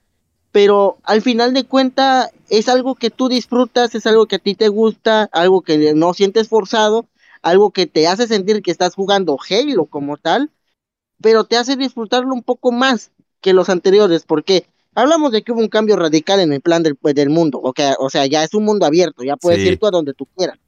[0.57, 4.55] pero al final de cuenta es algo que tú disfrutas, es algo que a ti
[4.55, 7.07] te gusta, algo que no sientes forzado,
[7.42, 10.51] algo que te hace sentir que estás jugando Halo como tal,
[11.21, 14.66] pero te hace disfrutarlo un poco más que los anteriores, porque
[14.97, 17.93] hablamos de que hubo un cambio radical en el plan del, pues, del mundo, okay,
[17.99, 20.59] o sea, ya es un mundo abierto, ya puedes ir tú a donde tú quieras.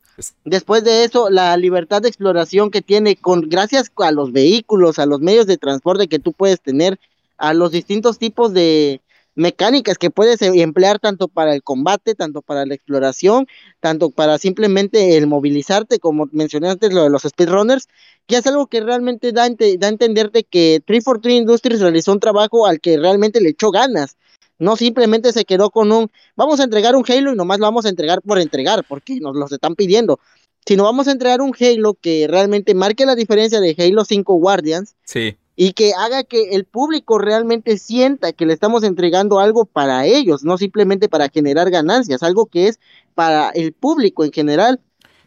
[0.45, 5.07] Después de eso, la libertad de exploración que tiene con gracias a los vehículos, a
[5.07, 6.99] los medios de transporte que tú puedes tener,
[7.37, 9.01] a los distintos tipos de,
[9.39, 13.47] mecánicas que puedes em, emplear tanto para el combate, tanto para la exploración,
[13.81, 17.89] tanto para simplemente el movilizarte, como mencioné antes lo de los speedrunners,
[18.29, 22.67] que es algo que realmente da, da a entenderte que 343 Industries realizó un trabajo
[22.67, 24.17] al que realmente le echó ganas.
[24.61, 27.87] No simplemente se quedó con un, vamos a entregar un Halo y nomás lo vamos
[27.87, 30.21] a entregar por entregar, porque nos lo están pidiendo
[30.67, 34.95] sino vamos a entregar un Halo que realmente marque la diferencia de Halo 5 Guardians.
[35.03, 40.07] Sí y que haga que el público realmente sienta que le estamos entregando algo para
[40.07, 42.79] ellos, no simplemente para generar ganancias, algo que es
[43.17, 44.79] para el público en general.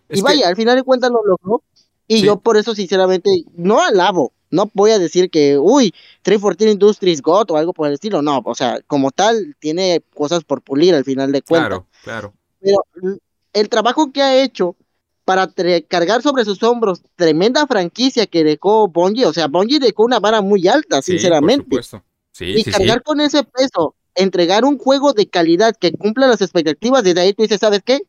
[0.10, 1.64] y vaya, al final de cuentas lo logró.
[2.08, 7.22] Y yo por eso, sinceramente, no alabo, no voy a decir que, uy, 314 Industries
[7.22, 10.94] God o algo por el estilo, no, o sea, como tal, tiene cosas por pulir
[10.94, 11.70] al final de cuentas.
[11.70, 12.34] Claro, claro.
[12.60, 13.20] Pero
[13.54, 14.76] el trabajo que ha hecho
[15.24, 15.50] para
[15.88, 20.42] cargar sobre sus hombros tremenda franquicia que dejó Bungie, o sea, Bungie dejó una vara
[20.42, 21.64] muy alta, sinceramente.
[21.64, 22.04] Por supuesto.
[22.34, 27.04] Sí, y cargar con ese peso, entregar un juego de calidad que cumpla las expectativas,
[27.04, 28.02] desde ahí tú dices, ¿sabes qué?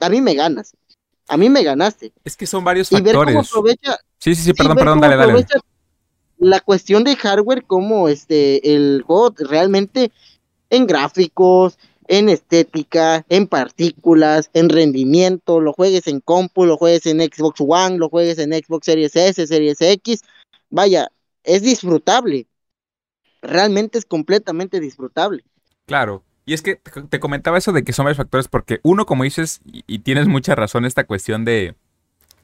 [0.00, 0.74] A mí me ganas.
[1.30, 2.12] A mí me ganaste.
[2.24, 3.14] Es que son varios factores.
[3.14, 3.98] Y ver cómo aprovecha.
[4.18, 5.46] Sí, sí, sí, perdón, perdón, dale, dale.
[6.38, 10.10] La cuestión de hardware, como este, el juego realmente
[10.70, 17.20] en gráficos, en estética, en partículas, en rendimiento, lo juegues en compu, lo juegues en
[17.20, 20.22] Xbox One, lo juegues en Xbox Series S, Series X,
[20.70, 21.12] vaya,
[21.44, 22.48] es disfrutable.
[23.42, 25.44] Realmente es completamente disfrutable.
[25.86, 26.24] Claro.
[26.50, 29.60] Y es que te comentaba eso de que son varios factores, porque uno, como dices,
[29.64, 31.76] y, tienes mucha razón, esta cuestión de,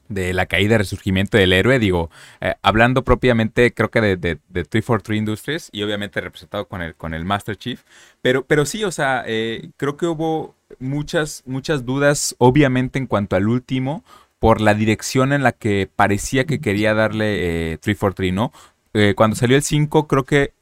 [0.08, 2.08] de la caída y resurgimiento del héroe, digo,
[2.40, 7.14] eh, hablando propiamente creo que de, de, 343 Industries y obviamente representado con el, con
[7.14, 7.82] el Master Chief,
[8.22, 13.34] pero, pero sí, o sea, eh, creo que hubo muchas, muchas dudas, obviamente en cuanto
[13.34, 14.04] al último,
[14.38, 18.52] por la dirección en la que parecía que quería darle eh, 343, ¿no?
[18.94, 20.52] Eh, cuando salió el 5, creo que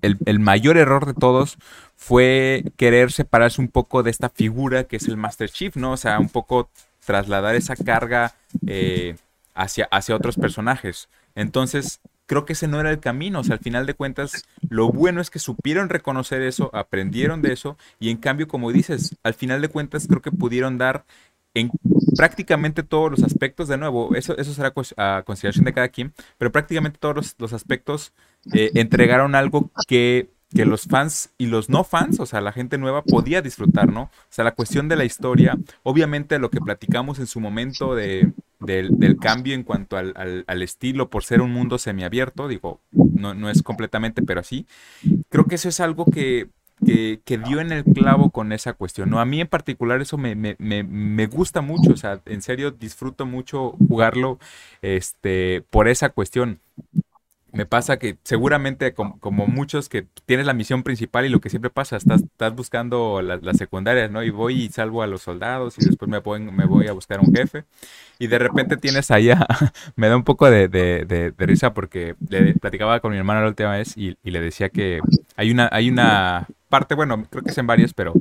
[0.00, 1.58] el, el, mayor error de todos
[2.04, 5.92] fue querer separarse un poco de esta figura que es el Master Chief, ¿no?
[5.92, 6.68] O sea, un poco
[7.06, 8.34] trasladar esa carga
[8.66, 9.16] eh,
[9.54, 11.08] hacia, hacia otros personajes.
[11.34, 13.40] Entonces, creo que ese no era el camino.
[13.40, 17.54] O sea, al final de cuentas, lo bueno es que supieron reconocer eso, aprendieron de
[17.54, 21.06] eso, y en cambio, como dices, al final de cuentas, creo que pudieron dar
[21.54, 21.70] en
[22.18, 26.52] prácticamente todos los aspectos, de nuevo, eso, eso será a consideración de cada quien, pero
[26.52, 28.12] prácticamente todos los, aspectos
[28.52, 32.78] eh, entregaron algo que que los fans y los no fans, o sea, la gente
[32.78, 34.02] nueva podía disfrutar, ¿no?
[34.02, 38.32] O sea, la cuestión de la historia, obviamente lo que platicamos en su momento de,
[38.60, 43.50] del, cambio en cuanto al, al, estilo por ser un mundo semiabierto, digo, no, no
[43.50, 44.66] es completamente, pero así,
[45.28, 46.48] creo que eso es algo que,
[46.84, 49.10] que, que, dio en el clavo con esa cuestión.
[49.10, 49.20] ¿no?
[49.20, 52.70] A mí en particular eso me, me, me, me, gusta mucho, o sea, en serio
[52.70, 54.38] disfruto mucho jugarlo
[54.82, 56.60] este, por esa cuestión
[57.54, 61.70] me pasa que seguramente como, muchos que tienes la misión principal y lo que siempre
[61.70, 64.22] pasa, estás, estás buscando las la secundarias, ¿no?
[64.22, 67.20] Y voy y salvo a los soldados y después me voy, me voy a buscar
[67.20, 67.64] un jefe
[68.18, 69.46] y de repente tienes allá,
[69.96, 73.48] me da un poco de, de, de, risa porque le platicaba con mi hermana la
[73.48, 75.00] última vez y, le decía que
[75.36, 78.14] hay una, hay una parte, bueno, creo que es en varios, pero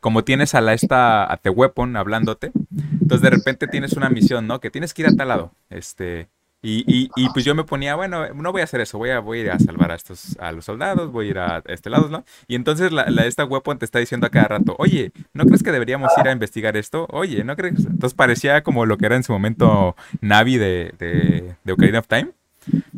[0.00, 2.52] como tienes a la esta, a The Weapon hablándote,
[2.92, 4.60] entonces de repente tienes una misión, ¿no?
[4.60, 6.28] Que tienes que ir a tal lado, este
[6.60, 9.20] y, y, y, pues yo me ponía, bueno, no voy a hacer eso, voy a,
[9.20, 11.88] voy a ir a salvar a estos, a los soldados, voy a ir a este
[11.88, 12.24] lado, ¿no?
[12.48, 15.62] Y entonces la, la, esta weapon te está diciendo a cada rato, oye, ¿no crees
[15.62, 17.06] que deberíamos ir a investigar esto?
[17.10, 17.86] Oye, ¿no crees?
[17.86, 22.08] Entonces parecía como lo que era en su momento Navi de, de, de Ocarina of
[22.08, 22.30] Time.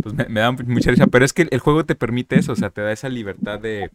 [0.02, 2.56] Pues me, me, da mucha risa, pero es que el juego te permite eso, o
[2.56, 3.90] sea, te da esa libertad de,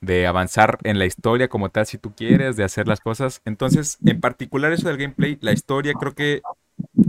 [0.00, 3.42] de avanzar en la historia como tal si tú quieres, de hacer las cosas.
[3.44, 6.40] Entonces, en particular eso del gameplay, la historia creo que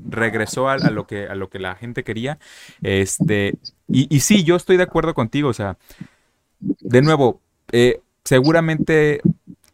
[0.09, 2.39] regresó a, lo que, a lo que la gente quería.
[2.81, 3.55] Este,
[3.87, 5.49] y, y sí, yo estoy de acuerdo contigo.
[5.49, 5.77] O sea,
[6.59, 9.21] de nuevo, eh, seguramente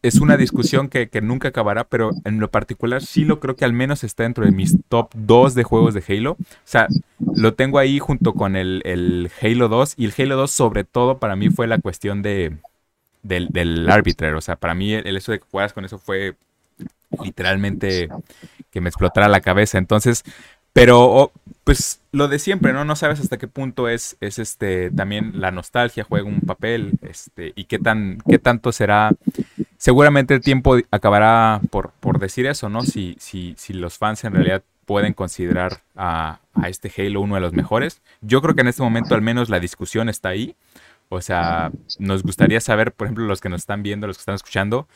[0.02, 3.74] es una discusión que, nunca acabará, pero en lo particular sí lo creo que al
[3.74, 6.34] menos está dentro de mis top 2 de juegos de Halo.
[6.34, 6.88] O sea,
[7.36, 11.18] lo tengo ahí junto con el, el Halo 2 y el Halo 2 sobre todo
[11.18, 12.56] para mí fue la cuestión de,
[13.24, 16.36] del, del O sea, para mí el, eso de que juegas con eso fue
[17.24, 18.10] literalmente
[18.76, 19.78] que me explotara la cabeza.
[19.78, 20.26] Entonces,
[20.74, 21.32] pero
[21.64, 22.84] pues lo de siempre, ¿no?
[22.84, 27.54] No sabes hasta qué punto es, es este también la nostalgia juega un papel, este,
[27.56, 29.12] y qué tan, qué tanto será.
[29.78, 32.84] Seguramente el tiempo acabará por, por decir eso, ¿no?
[32.84, 37.42] Si, si, si los fans en realidad pueden considerar a, a, este Halo uno de
[37.42, 38.02] los mejores.
[38.20, 40.58] Yo creo que en este momento al menos la discusión está ahí.
[41.10, 44.36] O sea, nos gustaría saber, por ejemplo, los que nos están viendo, los que están
[44.36, 44.88] escuchando,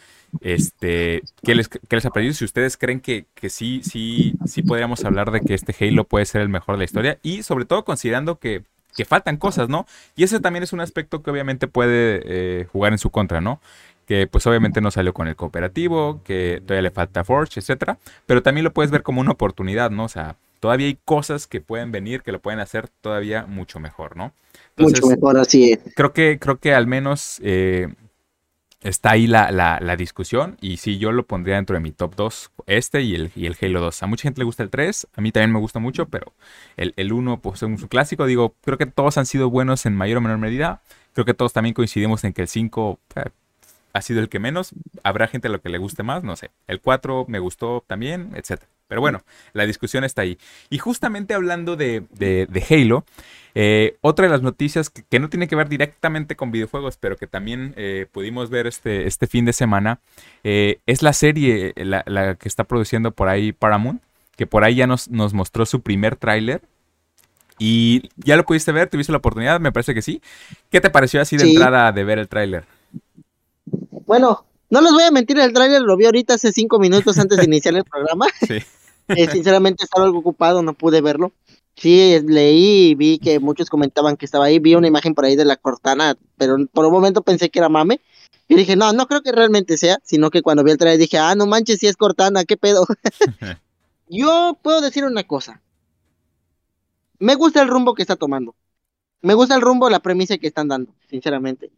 [0.42, 2.34] este, ¿qué les, qué les ha parecido?
[2.34, 6.26] Si ustedes creen que, que sí, sí, sí podríamos hablar de que este Halo puede
[6.26, 8.64] ser el mejor de la historia y sobre todo considerando que,
[8.96, 9.86] que faltan cosas, ¿no?
[10.16, 13.62] Y ese también es un aspecto que obviamente puede eh, jugar en su contra, ¿no?
[14.10, 18.42] que pues obviamente no salió con el cooperativo, que todavía le falta Forge, etcétera, pero
[18.42, 20.06] también lo puedes ver como una oportunidad, ¿no?
[20.06, 24.18] O sea, todavía hay cosas que pueden venir que lo pueden hacer todavía mucho mejor,
[24.18, 24.34] ¿no?
[24.80, 25.80] Mucho mejor, así es.
[25.96, 27.88] Creo que, creo que al menos eh,
[28.82, 32.52] está ahí la, la, discusión y sí, yo lo pondría dentro de mi top 2,
[32.66, 34.04] este y el, y el Halo 2.
[34.04, 36.34] A mucha gente le gusta el 3, a mí también me gusta mucho, pero
[36.78, 39.96] el, el 1 pues, es un clásico, digo, creo que todos han sido buenos en
[39.96, 40.82] mayor o menor medida.
[41.14, 43.24] Creo que todos también coincidimos en que el 5 eh,
[43.94, 44.72] ha sido el que menos.
[45.04, 46.52] Habrá gente a lo que le guste más, no sé.
[46.68, 48.62] El 4 me gustó también, etc.
[48.88, 49.22] Pero bueno,
[49.54, 50.38] la discusión está ahí.
[50.70, 53.06] Y justamente hablando de, de, de Halo,
[53.56, 57.28] eh, otra de las noticias que, no tiene que ver directamente con videojuegos, pero que
[57.28, 60.00] también eh, pudimos ver este, este fin de semana,
[60.44, 64.02] eh, es la serie, la, la, que está produciendo por ahí Paramount,
[64.36, 66.62] que por ahí ya nos, nos mostró su primer tráiler.
[67.62, 70.22] Y ya lo pudiste ver, tuviste la oportunidad, me parece que sí.
[70.72, 72.64] ¿Qué te pareció así de entrada de ver el tráiler?
[74.10, 77.38] Bueno, no les voy a mentir, el tráiler lo vi ahorita hace cinco minutos antes
[77.38, 78.26] de iniciar el programa.
[78.46, 78.58] Sí.
[79.10, 81.32] Eh, sinceramente estaba algo ocupado, no pude verlo.
[81.76, 84.60] Sí, leí y vi que muchos comentaban que estaba ahí.
[84.60, 87.70] Vi una imagen por ahí de la Cortana, pero por un momento pensé que era
[87.70, 88.02] mame.
[88.48, 91.18] Y dije, no, no creo que realmente sea, sino que cuando vi el trailer dije,
[91.18, 92.86] ah, no manches, si es Cortana, qué pedo.
[94.08, 95.64] Yo puedo decir una cosa.
[97.18, 98.54] Me gusta el rumbo que está tomando.
[99.24, 101.72] Me gusta el rumbo, la premisa que están dando, sinceramente.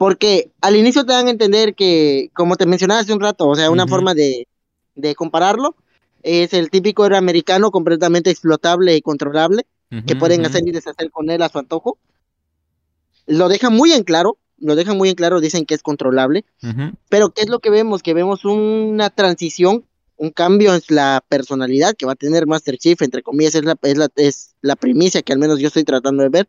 [0.00, 3.54] Porque al inicio te dan a entender que, como te mencionaba hace un rato, o
[3.54, 4.48] sea, una forma de,
[4.94, 5.76] de compararlo,
[6.22, 9.66] es el típico héroe americano completamente explotable y controlable,
[10.06, 11.98] que pueden hacer y deshacer con él a su antojo.
[13.26, 16.46] Lo dejan muy en claro, lo dejan muy en claro, dicen que es controlable,
[17.10, 18.02] pero ¿qué es lo que vemos?
[18.02, 19.84] Que vemos una transición,
[20.16, 23.76] un cambio en la personalidad que va a tener Master Chief, entre comillas, es la,
[23.82, 26.48] es la, es la primicia que al menos yo estoy tratando de ver,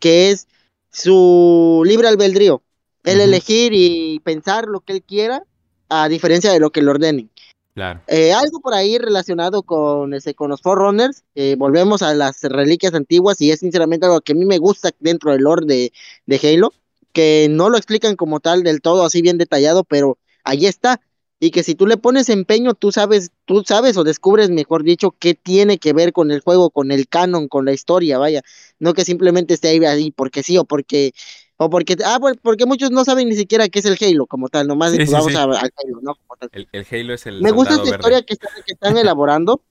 [0.00, 0.48] que es
[0.90, 2.60] su libre albedrío,
[3.04, 5.44] el elegir y pensar lo que él quiera,
[5.88, 7.30] a diferencia de lo que le ordenen.
[7.74, 8.00] Claro.
[8.06, 12.92] Eh, algo por ahí relacionado con, ese, con los Forerunners, eh, volvemos a las reliquias
[12.92, 15.92] antiguas y es sinceramente algo que a mí me gusta dentro del lore de,
[16.26, 16.72] de Halo,
[17.12, 21.00] que no lo explican como tal del todo así bien detallado, pero ahí está.
[21.40, 25.10] Y que si tú le pones empeño, tú sabes, tú sabes o descubres, mejor dicho,
[25.18, 28.42] qué tiene que ver con el juego, con el canon, con la historia, vaya.
[28.78, 31.14] No que simplemente esté ahí, ahí porque sí o porque
[31.64, 34.66] o porque, ah, porque muchos no saben ni siquiera qué es el Halo como tal,
[34.66, 36.16] nomás vamos al Halo, ¿no?
[36.52, 37.40] El, Halo es el.
[37.40, 39.62] Me gusta esta historia que, están elaborando.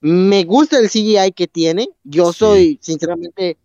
[0.00, 1.90] Me gusta el CGI que tiene.
[2.04, 3.58] Yo soy, sinceramente,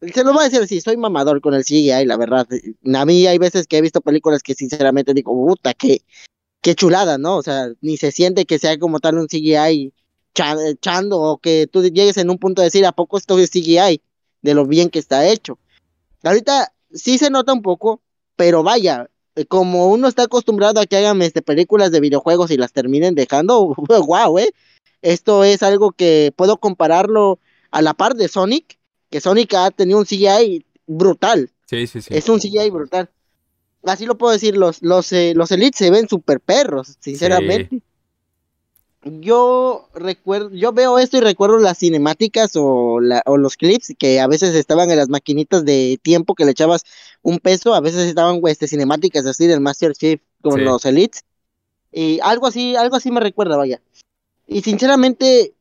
[0.00, 2.46] se lo voy a decir así, soy mamador con el CGI, la verdad.
[2.94, 6.02] A mí hay veces que he visto películas que sinceramente digo, puta, qué,
[6.60, 7.36] qué chulada, ¿no?
[7.36, 9.92] O sea, ni se siente que sea como tal un CGI
[10.66, 14.02] echando o que tú llegues en un punto de decir, ¿a poco esto es CGI?
[14.42, 15.58] De lo bien que está hecho.
[16.22, 18.00] Ahorita sí se nota un poco,
[18.36, 22.56] pero vaya, eh, como uno está acostumbrado a que hagan este, películas de videojuegos y
[22.56, 23.74] las terminen dejando,
[24.06, 24.52] wow, eh.
[25.02, 27.38] Esto es algo que puedo compararlo
[27.70, 31.50] a la par de Sonic, que Sonic ha tenido un CGI brutal.
[31.66, 32.14] Sí, sí, sí.
[32.14, 33.08] Es un CGI brutal.
[33.82, 37.82] Así lo puedo decir, los, los, eh, los Elites se ven super perros, sinceramente
[39.02, 44.54] yo recuerdo, yo veo esto y recuerdo las cinemáticas o, los clips que a veces
[44.54, 46.84] estaban en las maquinitas de tiempo que le echabas
[47.22, 51.24] un peso, a veces estaban este, cinemáticas así del Master Chief con los Elites.
[51.92, 53.80] Y algo así, algo así me recuerda, vaya.
[54.46, 55.54] Y sinceramente,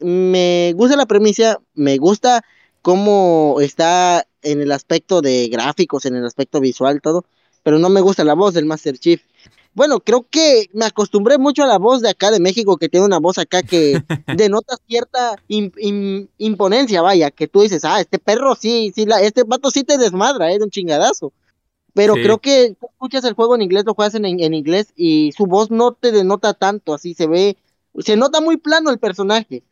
[0.00, 2.44] me gusta la premisa, me gusta
[2.82, 7.24] cómo está en el aspecto de gráficos, en el aspecto visual, todo,
[7.62, 9.22] pero no me gusta la voz del Master Chief
[9.74, 13.06] bueno, creo que me acostumbré mucho a la voz de acá de México, que tiene
[13.06, 14.02] una voz acá que
[14.36, 19.70] denota cierta imponencia, vaya, que tú dices, ah, este perro sí, sí, la, este vato
[19.70, 20.64] sí te desmadra, es ¿eh?
[20.64, 21.32] un chingadazo.
[21.94, 25.32] Pero creo que tú escuchas el juego en inglés, lo juegas en, en, inglés y
[25.32, 27.58] su voz no te denota tanto, así se ve,
[27.98, 29.62] se nota muy plano el personaje.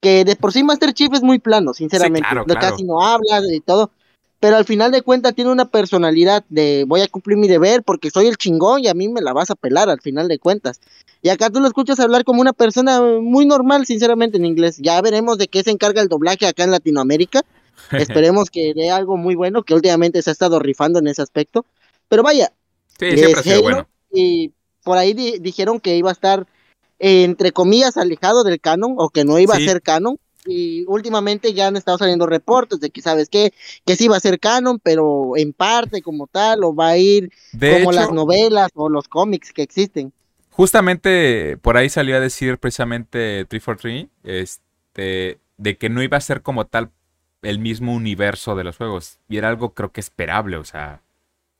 [0.00, 2.28] Que de por sí Master Chief es muy plano, sinceramente.
[2.58, 3.92] Casi no habla y todo
[4.40, 8.10] pero al final de cuentas tiene una personalidad de voy a cumplir mi deber porque
[8.10, 10.80] soy el chingón y a mí me la vas a pelar al final de cuentas.
[11.20, 14.78] Y acá tú lo escuchas hablar como una persona muy normal, sinceramente, en inglés.
[14.78, 17.42] Ya veremos de qué se encarga el doblaje acá en Latinoamérica.
[17.92, 21.66] Esperemos que dé algo muy bueno, que últimamente se ha estado rifando en ese aspecto.
[22.08, 22.50] Pero vaya,
[22.98, 23.88] sí, siempre ha bueno.
[24.10, 26.46] Y por ahí dijeron que iba a estar,
[26.98, 31.66] entre comillas, alejado del canon o que no iba a ser canon y últimamente ya
[31.66, 33.52] han estado saliendo reportes de que, ¿sabes qué?
[33.84, 37.30] Que sí va a ser canon, pero en parte como tal, o va a ir
[37.58, 40.12] como las novelas o los cómics que existen.
[40.50, 46.42] Justamente por ahí salió a decir precisamente 343 este, de que no iba a ser
[46.42, 46.90] como tal
[47.42, 49.18] el mismo universo de los juegos.
[49.28, 51.02] Y era algo creo que esperable, o sea,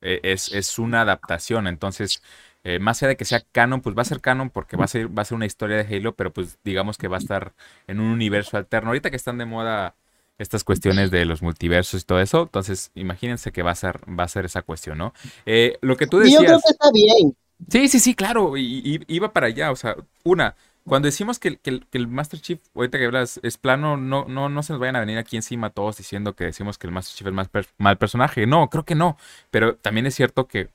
[0.00, 1.66] e, es, es una adaptación.
[1.66, 2.22] Entonces,
[2.62, 4.88] eh, más allá de que sea canon, pues va a ser canon porque va a
[4.88, 7.54] ser, va a ser una historia de Halo, pero pues digamos que va a estar
[7.86, 8.90] en un universo alterno.
[8.90, 9.94] Ahorita que están de moda
[10.38, 14.24] estas cuestiones de los multiversos y todo eso, entonces imagínense que va a ser, va
[14.24, 15.12] a ser esa cuestión, ¿no?
[15.44, 16.40] Eh, lo que tú decías.
[16.40, 17.36] Yo creo que está bien.
[17.68, 20.56] Sí, sí, sí, claro, y, iba para allá, o sea, una,
[20.90, 21.60] cuando decimos que,
[21.92, 25.00] el Master Chief, ahorita que hablas, es plano, no, no, no se nos vayan a
[25.00, 28.44] venir aquí encima todos diciendo que decimos que el Master Chief es más mal personaje.
[28.44, 29.16] No, creo que no.
[29.52, 30.68] Pero también es cierto que,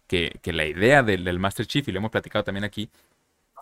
[0.45, 2.89] la idea del, Master Chief, y lo hemos platicado también aquí,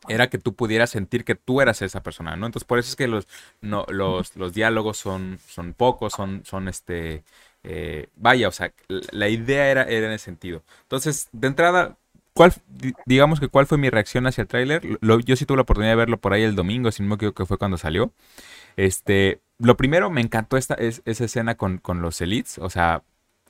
[0.08, 2.45] era que tú pudieras sentir que tú eras esa persona, ¿no?
[2.45, 3.28] Entonces, por eso es que los,
[3.62, 7.24] no, los, los diálogos son, son pocos, son, son este.
[7.64, 8.72] Eh, vaya, o sea,
[9.12, 10.62] la idea era, era en ese sentido.
[10.84, 11.97] Entonces, de entrada,
[12.34, 12.54] ¿Cuál,
[13.06, 14.82] digamos que cuál fue mi reacción hacia el tráiler?
[15.26, 17.44] Yo sí tuve la oportunidad de verlo por ahí el domingo, si no me equivoco
[17.44, 18.12] que fue cuando salió.
[18.76, 22.58] Este, lo primero, me encantó esta, esa escena con, los elites.
[22.58, 23.04] O sea,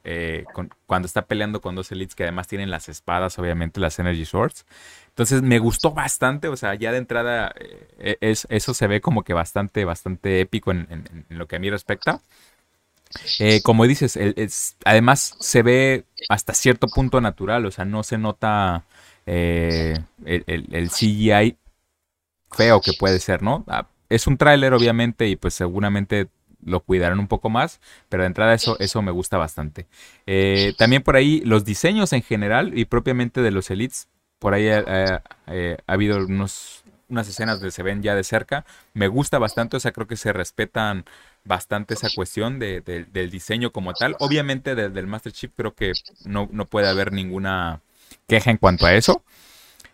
[0.03, 0.43] eh,
[0.85, 4.65] cuando está peleando con dos elites que además tienen las espadas, obviamente, las Energy Swords.
[5.09, 7.53] Entonces me gustó bastante, o sea, ya de entrada
[7.99, 11.69] eh, es, eso se ve como que bastante, bastante épico en, lo que a mí
[11.69, 12.21] respecta.
[13.39, 18.17] Eh, como dices, es, además se ve hasta cierto punto natural, o sea, no se
[18.17, 18.85] nota
[19.25, 21.57] el, el, CGI
[22.51, 23.63] feo que puede ser, ¿no?
[23.67, 26.29] Ah, es un tráiler, obviamente, y pues seguramente
[26.65, 29.87] lo cuidarán un poco más, pero de entrada eso, eso me gusta bastante.
[30.25, 34.07] Eh, también por ahí los diseños en general y propiamente de los elites,
[34.39, 34.83] por ahí eh,
[35.47, 36.82] eh, ha habido unos,
[37.13, 40.17] unas escenas donde se ven ya de cerca, me gusta bastante, o sea, creo que
[40.17, 41.05] se respetan
[41.45, 44.15] bastante esa cuestión de, del diseño como tal.
[44.19, 45.93] Obviamente del Master Chief creo que
[46.25, 47.81] no, no puede haber ninguna
[48.27, 49.23] queja en cuanto a eso.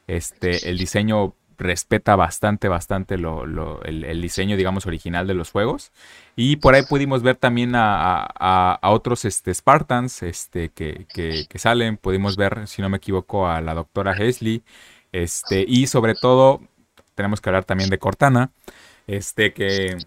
[0.08, 5.92] Este, el diseño respeta bastante, bastante el, diseño, digamos, original de los juegos.
[6.36, 11.98] Y por ahí pudimos ver también a, otros este, Spartans este, que, salen.
[11.98, 14.64] Pudimos ver, si no me equivoco, a la doctora Hesley.
[15.12, 16.62] Este, y sobre todo,
[17.20, 18.52] tenemos que hablar también de Cortana.
[19.08, 19.98] Este, que...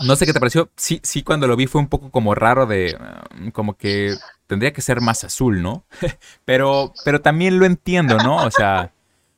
[0.00, 0.68] No sé qué te pareció.
[0.76, 2.98] Sí, sí, cuando lo vi fue un poco como raro de...
[3.38, 4.14] Um, como que
[4.46, 5.84] tendría que ser más azul, ¿no?
[6.44, 8.44] pero, pero también lo entiendo, ¿no?
[8.44, 8.92] O sea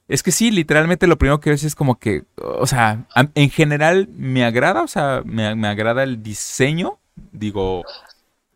[0.08, 4.08] es que sí, literalmente lo primero que ves es como que, o sea, en general
[4.16, 6.98] me agrada, o sea, me, agrada el diseño.
[7.32, 7.84] Digo,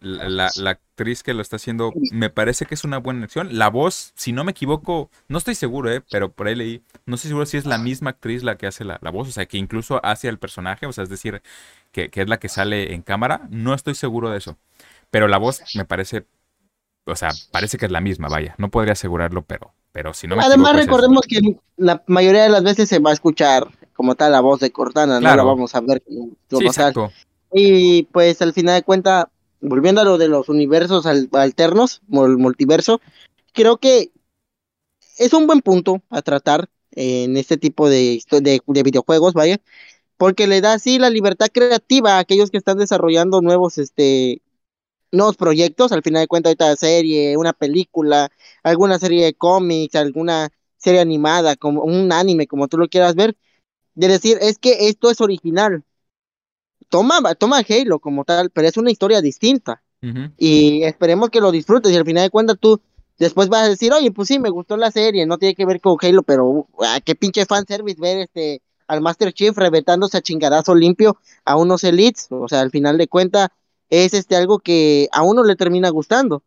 [0.02, 3.58] la, actriz que lo está haciendo me parece que es una buena elección.
[3.58, 6.02] La voz, si no me equivoco, no estoy seguro, ¿eh?
[6.10, 8.84] pero por ahí leí, no estoy seguro si es la misma actriz la que hace
[8.84, 11.42] la, voz, o sea, que incluso hace el personaje, o sea, es decir,
[11.90, 13.46] que, que, es la que sale en cámara.
[13.50, 14.56] No estoy seguro de eso.
[15.10, 16.26] Pero la voz me parece,
[17.04, 18.54] o sea, parece que es la misma, vaya.
[18.58, 21.40] No podría asegurarlo, pero, pero si no Además, recordemos que
[21.76, 25.20] la mayoría de las veces se va a escuchar como tal la voz de Cortana,
[25.20, 27.12] no la vamos a ver como tal.
[27.52, 29.26] Y pues al final de cuentas,
[29.62, 33.00] volviendo a lo de los universos alternos, multiverso,
[33.52, 34.12] creo que
[35.18, 38.20] es un buen punto a tratar en este tipo de
[38.66, 39.60] videojuegos, vaya,
[40.18, 44.42] porque le da así la libertad creativa a aquellos que están desarrollando nuevos este
[45.10, 48.30] nuevos proyectos, al final de cuentas, ahorita serie, una película,
[48.62, 53.36] alguna serie de cómics, alguna serie animada, como un anime, como tú lo quieras ver,
[53.94, 55.84] de decir, es que esto es original.
[56.92, 59.82] Toma, toma Halo como tal, pero es una historia distinta.
[60.36, 62.82] Y esperemos que lo disfrutes y al final de cuentas tú
[63.18, 65.80] después vas a decir, oye, pues sí, me gustó la serie, no tiene que ver
[65.80, 70.74] con Halo, pero ah, qué pinche fanservice ver este al Master Chief reventándose a chingadazo
[70.74, 71.16] limpio
[71.46, 73.48] a unos elites, o sea, al final de cuentas
[73.88, 76.42] es este algo que a uno le termina gustando.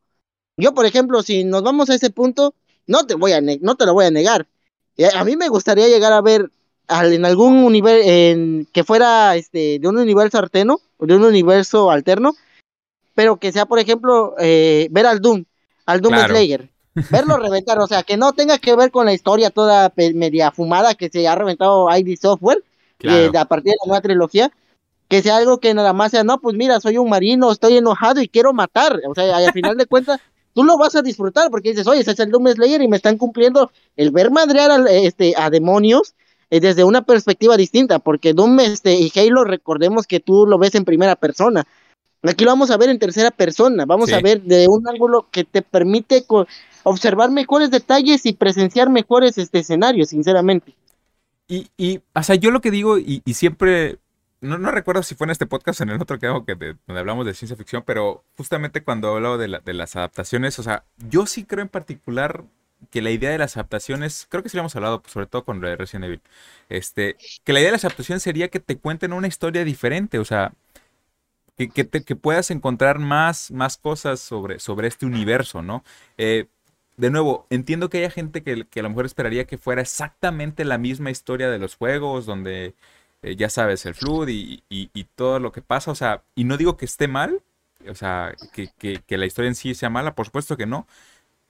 [0.57, 2.53] Yo, por ejemplo, si nos vamos a ese punto,
[2.85, 4.47] no te voy a no te lo voy a negar.
[4.95, 6.51] Eh, a mí me gustaría llegar a ver
[6.87, 12.33] en algún universo que fuera este de un universo alterno, de un universo alterno,
[13.13, 15.45] pero que sea, por ejemplo, eh, ver al Doom,
[15.85, 16.69] al Doom Slayer,
[17.09, 20.95] verlo reventar, o sea, que no tenga que ver con la historia toda media fumada
[20.95, 22.63] que se ha reventado ID Software
[22.99, 24.51] eh, a partir de la nueva trilogía,
[25.07, 28.21] que sea algo que nada más sea, no, pues mira, soy un marino, estoy enojado
[28.21, 28.99] y quiero matar.
[29.07, 30.19] O sea, al final de cuentas,
[30.53, 32.97] tú lo vas a disfrutar porque dices, oye, ese es el Doom Slayer y me
[32.97, 36.15] están cumpliendo el ver madrear este, a demonios
[36.49, 40.75] eh, desde una perspectiva distinta, porque Doom este, y Halo, recordemos que tú lo ves
[40.75, 41.63] en primera persona.
[42.23, 45.43] Aquí lo vamos a ver en tercera persona, vamos a ver de un ángulo que
[45.43, 46.25] te permite
[46.83, 50.73] observar mejores detalles y presenciar mejores este, escenarios, sinceramente.
[51.47, 53.99] Y, y, o sea, yo lo que digo, y, y siempre
[54.41, 56.55] no, no, recuerdo si fue en este podcast o en el otro que hago que
[56.55, 60.83] donde hablamos de ciencia ficción, pero justamente cuando hablaba de, de, las adaptaciones, o sea,
[61.09, 62.43] yo sí creo en particular
[62.91, 65.45] que la idea de las adaptaciones, creo que sí lo hemos hablado, pues, sobre todo
[65.45, 66.21] con Resident Evil,
[66.69, 70.25] este, que la idea de las adaptaciones sería que te cuenten una historia diferente, o
[70.25, 70.53] sea,
[71.57, 75.83] que, que, que puedas encontrar más, más cosas sobre, sobre este universo, ¿no?
[76.17, 76.47] Eh,
[76.97, 80.65] de nuevo, entiendo que haya gente que, que, a lo mejor esperaría que fuera exactamente
[80.65, 82.75] la misma historia de los juegos, donde
[83.25, 84.63] eh, ya sabes, el flood y,
[85.15, 87.41] todo lo que pasa, o sea, y no digo que esté mal,
[87.89, 90.87] o sea, que, la historia en sí sea mala, por supuesto que no,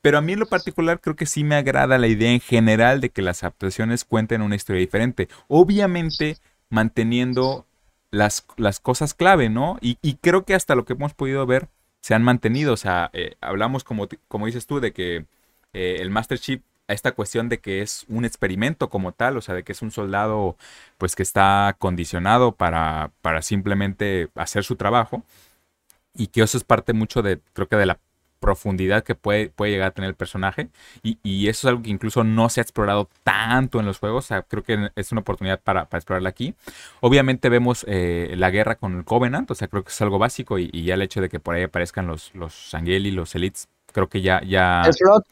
[0.05, 3.01] pero a mí en lo particular creo que sí me agrada la idea en general
[3.01, 6.37] de que las adaptaciones cuenten una historia diferente, obviamente
[6.69, 7.65] manteniendo
[8.11, 9.79] las, las cosas clave, ¿no?
[9.81, 11.69] Y, creo que hasta lo que hemos podido ver
[12.01, 15.25] se han mantenido, o sea, eh, hablamos como, como dices tú de que
[15.73, 19.41] eh, el Master Chief a esta cuestión de que es un experimento como tal, o
[19.41, 20.55] sea, de que es un soldado
[20.99, 25.23] pues que está condicionado para, para simplemente hacer su trabajo.
[26.13, 27.99] Y que eso es parte mucho de, creo que de la
[28.45, 30.69] profundidad que puede, puede llegar a tener el personaje.
[31.01, 34.25] Y, y, eso es algo que incluso no se ha explorado tanto en los juegos.
[34.25, 36.53] O sea, creo que es una oportunidad para, para explorarla aquí.
[37.01, 39.49] Obviamente vemos eh, la guerra con el Covenant.
[39.49, 40.59] O sea, creo que es algo básico.
[40.59, 43.67] Y, y, ya el hecho de que por ahí aparezcan los, los Angeli, los Elites,
[43.91, 44.41] creo que ya...
[44.43, 44.83] ya...
[44.85, 45.23] El Flood.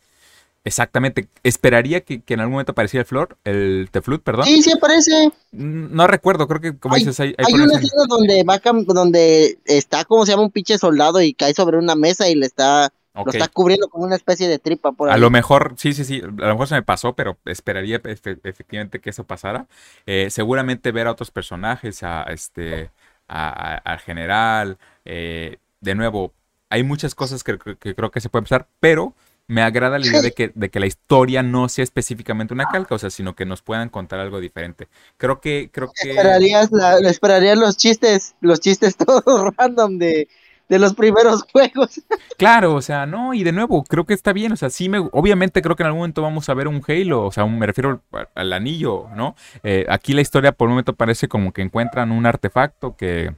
[0.65, 1.27] Exactamente.
[1.43, 4.45] Esperaría que, que, en algún momento apareciera el Flor, el Teflut, perdón.
[4.45, 5.31] Sí, sí aparece.
[5.51, 9.59] No recuerdo, creo que como hay, dices, hay, hay, hay una escena donde va donde
[9.65, 12.93] está como se llama un pinche soldado y cae sobre una mesa y le está
[13.13, 13.39] okay.
[13.39, 15.15] lo está cubriendo con una especie de tripa por ahí.
[15.15, 18.37] A lo mejor, sí, sí, sí, a lo mejor se me pasó, pero esperaría efe
[18.43, 19.67] efectivamente que eso pasara.
[20.05, 22.91] Eh, seguramente ver a otros personajes, a este,
[23.27, 26.33] al general, eh, de nuevo,
[26.69, 29.13] hay muchas cosas que, que creo que se pueden pasar, pero
[29.47, 32.95] me agrada la idea de que, de que la historia no sea específicamente una calca,
[32.95, 34.87] o sea, sino que nos puedan contar algo diferente.
[35.17, 36.11] Creo que, creo que.
[36.11, 40.27] Esperarías, la, esperarías los chistes, los chistes todos random de,
[40.73, 42.01] de los primeros juegos.
[42.37, 44.97] Claro, o sea, no, y de nuevo, creo que está bien, o sea, sí me,
[44.97, 47.67] obviamente creo que en algún momento vamos a ver un Halo, o sea, un, me
[47.67, 49.35] refiero al, al anillo, ¿no?
[49.61, 53.35] Eh, aquí la historia por un momento parece como que encuentran un artefacto que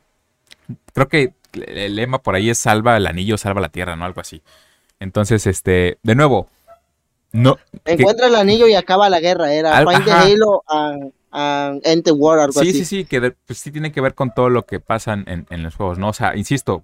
[0.94, 4.06] creo que el lema por ahí es salva el anillo, salva la tierra, ¿no?
[4.06, 4.42] Algo así.
[5.00, 6.48] Entonces, este, de nuevo,
[7.34, 7.58] no.
[7.84, 9.54] Encuentra que, el anillo y acaba la guerra.
[9.54, 12.72] Era al, Find the Halo and, and End the War, algo sí, así.
[12.72, 15.14] Sí, sí, sí, que de, pues, sí tiene que ver con todo lo que pasa
[15.14, 16.10] en, en, los juegos, ¿no?
[16.10, 16.84] O sea, insisto,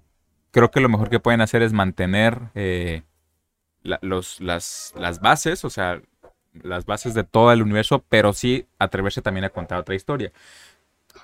[0.52, 3.02] creo que lo mejor que pueden hacer es mantener eh,
[3.82, 6.00] las, las bases, o sea,
[6.62, 10.30] las bases de todo el universo, pero sí atreverse también a contar otra historia.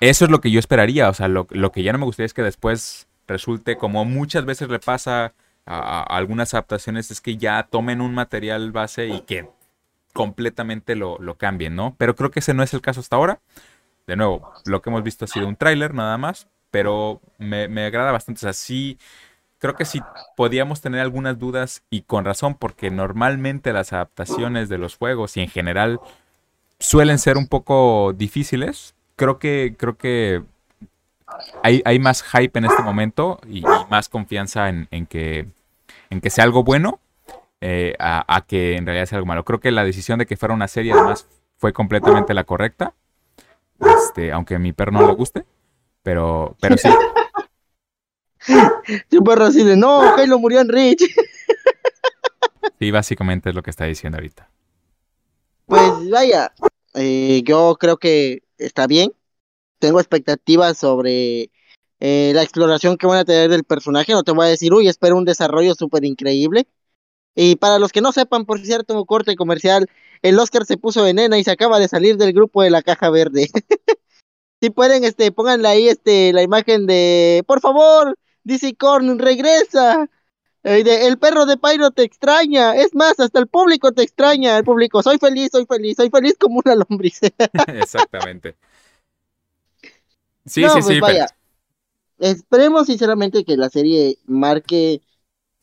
[0.01, 2.25] Eso es lo que yo esperaría, o sea, lo, lo que ya no me gustaría
[2.25, 5.33] es que después resulte como muchas veces le pasa
[5.65, 9.47] a, a algunas adaptaciones es que ya tomen un material base y que
[10.13, 11.95] completamente lo, lo, cambien, ¿no?
[11.97, 13.39] Pero creo que ese no es el caso hasta ahora.
[14.07, 17.85] De nuevo, lo que hemos visto ha sido un tráiler nada más, pero me, me,
[17.85, 18.39] agrada bastante.
[18.39, 18.97] O sea, sí,
[19.57, 20.01] creo que sí
[20.35, 25.41] podíamos tener algunas dudas y con razón, porque normalmente las adaptaciones de los juegos y
[25.41, 25.99] en general
[26.79, 28.95] suelen ser un poco difíciles.
[29.15, 30.43] Creo que, creo que
[31.63, 35.47] hay, hay más hype en este momento y, más confianza en, en que
[36.09, 36.99] en que sea algo bueno
[37.61, 39.43] eh, a, a, que en realidad sea algo malo.
[39.43, 42.93] Creo que la decisión de que fuera una serie además fue completamente la correcta.
[43.79, 45.45] Este, aunque a mi perro no le guste,
[46.03, 46.89] pero, pero sí.
[49.09, 51.03] Tu perro así de no, Halo murió en Rich.
[52.79, 54.49] Sí, básicamente es lo que está diciendo ahorita.
[55.65, 56.53] Pues vaya,
[56.93, 59.11] eh, yo creo que está bien.
[59.79, 61.51] Tengo expectativas sobre
[61.99, 64.13] eh, la exploración que van a tener del personaje.
[64.13, 66.67] No te voy a decir, uy, espero un desarrollo súper increíble.
[67.35, 69.87] Y para los que no sepan, por cierto, corte comercial,
[70.21, 72.81] el Oscar se puso de nena y se acaba de salir del grupo de la
[72.81, 73.49] caja verde.
[74.61, 80.09] si pueden, este, pónganle ahí este, la imagen de, por favor, DC Corn, regresa.
[80.63, 82.75] Eh, de, el perro de Pyro te extraña.
[82.75, 84.57] Es más, hasta el público te extraña.
[84.57, 87.19] El público, soy feliz, soy feliz, soy feliz como una lombriz.
[87.67, 88.55] Exactamente.
[90.45, 90.99] Sí, no, sí, pues sí.
[90.99, 91.27] Vaya.
[91.27, 91.39] Pero...
[92.31, 95.01] Esperemos sinceramente que la serie marque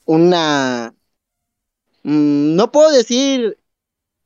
[0.07, 0.95] una...
[2.03, 3.59] Mm, no puedo decir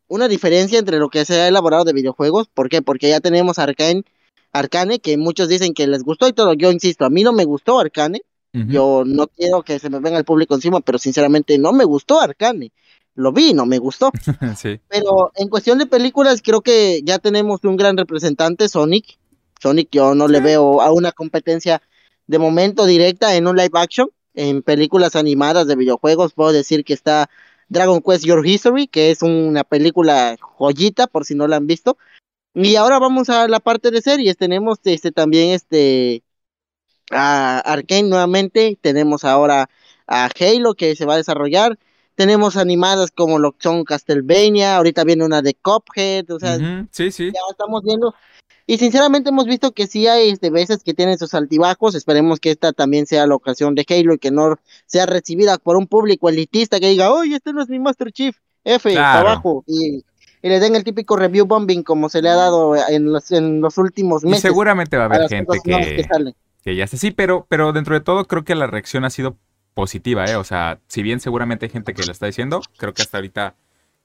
[0.07, 2.49] una diferencia entre lo que se ha elaborado de videojuegos.
[2.49, 2.83] ¿Por qué?
[2.83, 4.05] Porque ya tenemos Arcane,
[4.53, 6.55] Arcane, que muchos dicen que les gustó y todo.
[6.55, 8.23] Yo insisto, a mí no me gustó Arcane.
[8.53, 8.71] Uh -huh.
[8.71, 12.21] Yo no quiero que se me venga el público encima, pero sinceramente no me gustó
[12.21, 12.73] Arcane.
[13.15, 14.11] Lo vi, no me gustó.
[14.57, 14.81] sí.
[14.89, 19.19] Pero en cuestión de películas, creo que ya tenemos un gran representante, Sonic.
[19.61, 21.83] Sonic, yo no le veo a una competencia
[22.27, 24.09] de momento directa en un live action.
[24.35, 27.29] En películas animadas de videojuegos, puedo decir que está
[27.69, 31.99] Dragon Quest Your History, que es una película joyita, por si no la han visto.
[32.55, 34.37] Y ahora vamos a la parte de series.
[34.37, 36.23] Tenemos este también este
[37.11, 39.69] a Arkane nuevamente, tenemos ahora
[40.07, 41.79] a Halo que se va a desarrollar,
[42.15, 46.89] tenemos animadas como lo son Castlevania, ahorita viene una de Cuphead, o sea, uh -huh.
[46.91, 47.27] sí, sí.
[47.33, 48.15] ya estamos viendo,
[48.67, 52.51] y sinceramente hemos visto que sí hay este, veces que tienen sus altibajos, esperemos que
[52.51, 56.29] esta también sea la ocasión de Halo y que no sea recibida por un público
[56.29, 59.29] elitista que diga, oye, este no es mi Master Chief, F, claro.
[59.29, 60.05] abajo, y,
[60.43, 63.61] y, le den el típico review bombing como se le ha dado en los, en
[63.61, 64.39] los últimos meses.
[64.39, 65.71] Y seguramente va a haber gente que...
[65.71, 69.11] que que ya sé, sí, pero, pero dentro de todo creo que la reacción ha
[69.11, 69.37] sido
[69.75, 70.37] positiva, ¿eh?
[70.37, 73.55] O sea, si bien seguramente hay gente que lo está diciendo, creo que hasta ahorita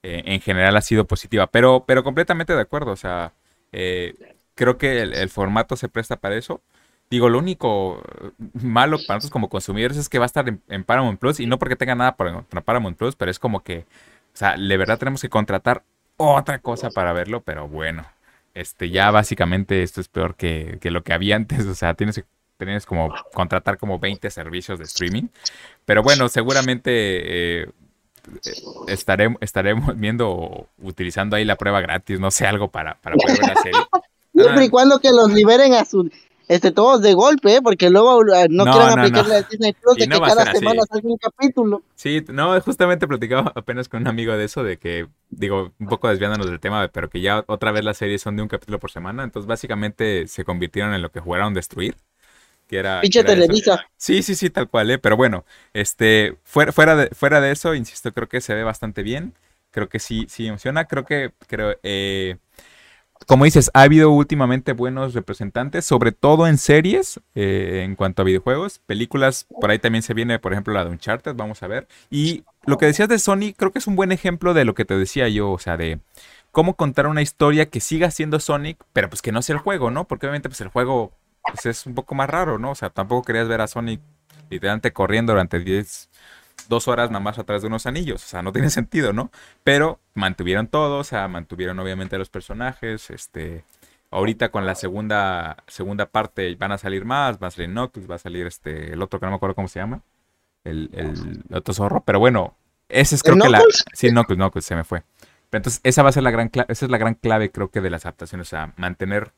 [0.03, 3.33] eh, en general ha sido positiva, pero, pero completamente de acuerdo, o sea,
[3.71, 4.13] eh,
[4.55, 6.61] creo que el, el, formato se presta para eso.
[7.09, 8.01] Digo, lo único
[8.53, 11.45] malo para nosotros como consumidores es que va a estar en, en Paramount Plus, y
[11.47, 14.77] no porque tenga nada para, para Paramount Plus, pero es como que, o sea, de
[14.77, 15.83] verdad tenemos que contratar
[16.17, 18.05] otra cosa para verlo, pero bueno,
[18.53, 22.15] este, ya básicamente esto es peor que, que lo que había antes, o sea, tienes
[22.15, 22.25] que
[22.57, 25.27] tienes como contratar como 20 servicios de streaming.
[25.85, 27.69] Pero bueno, seguramente eh,
[28.87, 33.49] estaremos, estaremos viendo, utilizando ahí la prueba gratis, no sé, algo para, para poder ver
[33.55, 33.81] la serie.
[34.33, 36.09] Siempre y cuando que los liberen a su
[36.47, 37.61] este, todos de golpe, ¿eh?
[37.61, 41.17] porque luego uh, no, quieren aplicar la Disney Plus de que cada semana salga un
[41.17, 41.83] capítulo.
[41.95, 46.07] Sí, no, justamente platicaba apenas con un amigo de eso, de que, digo, un poco
[46.07, 48.91] desviándonos del tema, pero que ya otra vez las series son de un capítulo por
[48.91, 51.95] semana, entonces básicamente se convirtieron en lo que jugaron Destruir.
[52.67, 53.85] Que era, Pinche Televisa.
[53.95, 54.97] Sí, sí, sí, tal cual, ¿eh?
[54.97, 59.03] Pero bueno, este, fuera, fuera, de, fuera de eso, insisto, creo que se ve bastante
[59.03, 59.33] bien.
[59.69, 60.85] Creo que sí, sí emociona.
[60.85, 62.37] Creo que, creo, eh,
[63.27, 68.25] como dices, ha habido últimamente buenos representantes, sobre todo en series, eh, en cuanto a
[68.25, 68.79] videojuegos.
[68.85, 71.87] Películas, por ahí también se viene, por ejemplo, la de Uncharted, vamos a ver.
[72.11, 74.85] Y lo que decías de Sony, creo que es un buen ejemplo de lo que
[74.85, 75.99] te decía yo, o sea, de
[76.51, 79.91] cómo contar una historia que siga siendo Sonic, pero pues que no sea el juego,
[79.91, 80.05] ¿no?
[80.05, 81.11] Porque obviamente pues el juego
[81.43, 82.71] pues, es un poco más raro, ¿no?
[82.71, 84.01] O sea, tampoco querías ver a Sonic
[84.49, 86.09] literalmente corriendo durante 10
[86.67, 88.23] dos horas nada más atrás de unos anillos.
[88.23, 89.31] O sea, no tiene sentido, ¿no?
[89.63, 93.09] Pero mantuvieron todo, o sea, mantuvieron obviamente los personajes.
[93.09, 93.63] Este,
[94.11, 98.15] ahorita con la segunda, segunda parte van a salir más, va a salir Knuckles, va
[98.15, 100.01] a salir este, el otro que no me acuerdo cómo se llama.
[100.63, 102.03] El, el, otro zorro.
[102.05, 102.55] Pero bueno,
[102.89, 103.61] ese es creo que la.
[103.93, 105.03] Sí, Knuckles, Knuckles, se me fue.
[105.49, 107.69] Pero entonces, esa va a ser la gran clave, esa es la gran clave, creo
[107.69, 108.47] que, de las adaptaciones.
[108.47, 109.31] O sea, mantener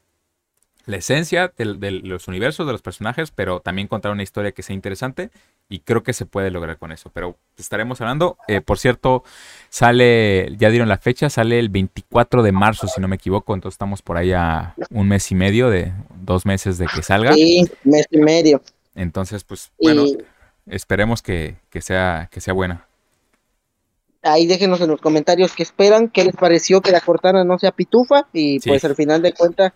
[0.87, 4.73] la esencia de, los universos, de los personajes, pero también contar una historia que sea
[4.73, 5.29] interesante
[5.67, 7.11] y creo que se puede lograr con eso.
[7.13, 8.37] Pero estaremos hablando.
[8.47, 9.25] Eh, por cierto,
[9.69, 13.53] sale, ya dieron la fecha, sale el 24 de marzo, si no me equivoco.
[13.53, 17.33] Entonces estamos por ahí a un mes y medio, de dos meses de que salga.
[17.33, 18.61] Sí, mes y medio.
[18.95, 20.05] Entonces, pues bueno,
[20.67, 22.87] esperemos que, sea, que sea buena.
[24.23, 27.71] Ahí déjenos en los comentarios qué esperan, qué les pareció que la Cortana no sea
[27.71, 29.73] pitufa y pues al final de cuentas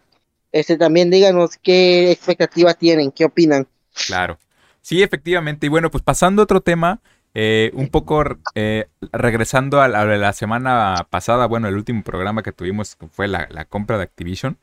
[0.51, 3.67] este también díganos qué expectativas tienen, qué opinan.
[4.07, 4.37] Claro.
[4.81, 5.67] Sí, efectivamente.
[5.67, 7.01] Y bueno, pues pasando a otro tema,
[7.33, 8.23] eh, un poco
[8.55, 13.65] eh, regresando a la, semana pasada, bueno, el último programa que tuvimos fue la, la
[13.65, 14.57] compra de Activision.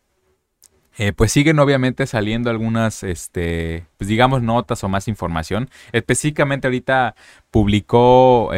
[0.99, 5.71] Eh, pues siguen obviamente saliendo algunas, este, pues digamos, notas o más información.
[5.93, 7.15] Específicamente ahorita
[7.51, 8.51] publicó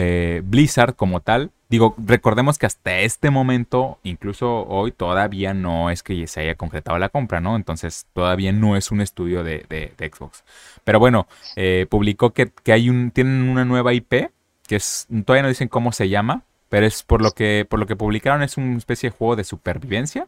[0.43, 6.27] Blizzard como tal Digo, recordemos que hasta este momento, incluso hoy, todavía no es que
[6.27, 7.55] se haya concretado la compra, ¿no?
[7.55, 10.43] Entonces, todavía no es un estudio de, Xbox.
[10.83, 14.33] Pero bueno, eh, publicó que, hay un, tienen una nueva IP,
[14.67, 17.87] que es, todavía no dicen cómo se llama, pero es por lo que, por lo
[17.87, 20.27] que publicaron, es una especie de juego de supervivencia.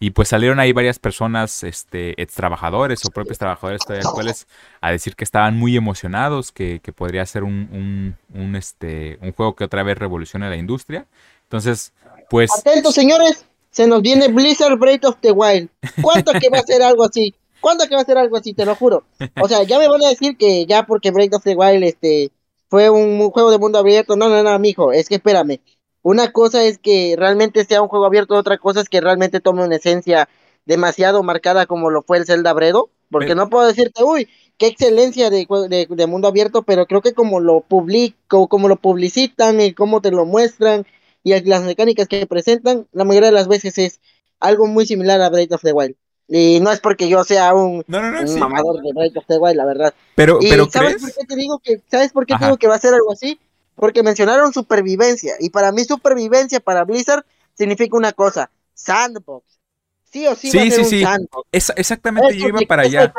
[0.00, 4.46] Y pues salieron ahí varias personas, este, ex trabajadores o propios trabajadores todavía actuales,
[4.80, 9.64] a decir que estaban muy emocionados, que, podría ser un, un, este, un juego que
[9.64, 11.06] otra vez revolucione la industria.
[11.44, 11.92] Entonces,
[12.28, 12.50] pues.
[12.58, 15.68] Atentos, señores, se nos viene Blizzard Breath of the Wild.
[16.02, 17.34] ¿Cuánto que va a ser algo así?
[17.60, 18.52] ¿Cuánto que va a ser algo así?
[18.54, 19.04] Te lo juro.
[19.40, 22.30] O sea, ya me van a decir que ya porque Breath of the Wild este,
[22.68, 24.16] fue un, juego de mundo abierto.
[24.16, 25.60] No, no, no, mijo, es que espérame.
[26.04, 29.64] Una cosa es que realmente sea un juego abierto, otra cosa es que realmente tome
[29.64, 30.28] una esencia
[30.66, 34.28] demasiado marcada como lo fue el Zelda Bredo, porque no puedo decirte, uy,
[34.58, 35.46] qué excelencia de,
[35.88, 40.10] de, mundo abierto, pero creo que como lo publico, como lo publicitan y cómo te
[40.10, 40.84] lo muestran
[41.22, 44.00] y las mecánicas que presentan, la mayoría de las veces es
[44.40, 45.94] algo muy similar a Breath of the Wild.
[46.28, 49.94] Y no es porque yo sea un, mamador de Breath of the Wild, la verdad.
[50.16, 52.78] Pero, pero ¿sabes por qué te digo que, ¿sabes por qué digo que va a
[52.78, 53.40] ser algo así?
[53.74, 55.34] Porque mencionaron supervivencia.
[55.40, 59.58] Y para mí supervivencia para Blizzard significa una cosa, sandbox.
[60.04, 61.02] Sí o sí, sí, va a sí, sí.
[61.02, 61.48] Sandbox.
[61.76, 63.12] exactamente, yo iba para allá.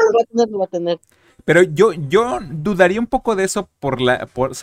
[1.43, 4.53] Pero yo, yo dudaría un poco de eso por la, por,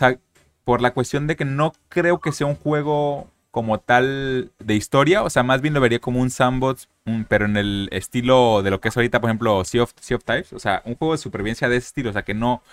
[0.63, 5.21] por la cuestión de que no creo que sea un juego como tal de historia,
[5.21, 6.89] o sea, más bien lo vería como un sandbox,
[7.27, 10.23] pero en el estilo de lo que es ahorita, por ejemplo, Sea of, sea of
[10.23, 12.63] Types, o sea, un juego de supervivencia de ese estilo, o sea, que no,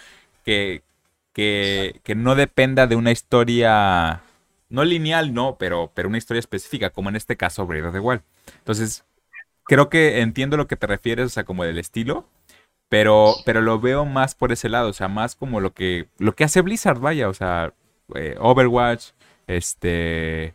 [0.43, 0.83] que,
[1.33, 4.23] que, no dependa de una historia,
[4.69, 8.01] no lineal, no, pero, pero una historia específica, como en este caso Breath of the
[8.01, 8.23] Wild.
[8.59, 9.05] Entonces,
[9.65, 12.27] creo que entiendo lo que te refieres, o sea, como del estilo,
[12.89, 16.35] pero, pero lo veo más por ese lado, o sea, más como lo que, lo
[16.35, 17.73] que hace Blizzard, vaya, o sea,
[18.15, 19.11] eh, Overwatch,
[19.47, 20.55] este,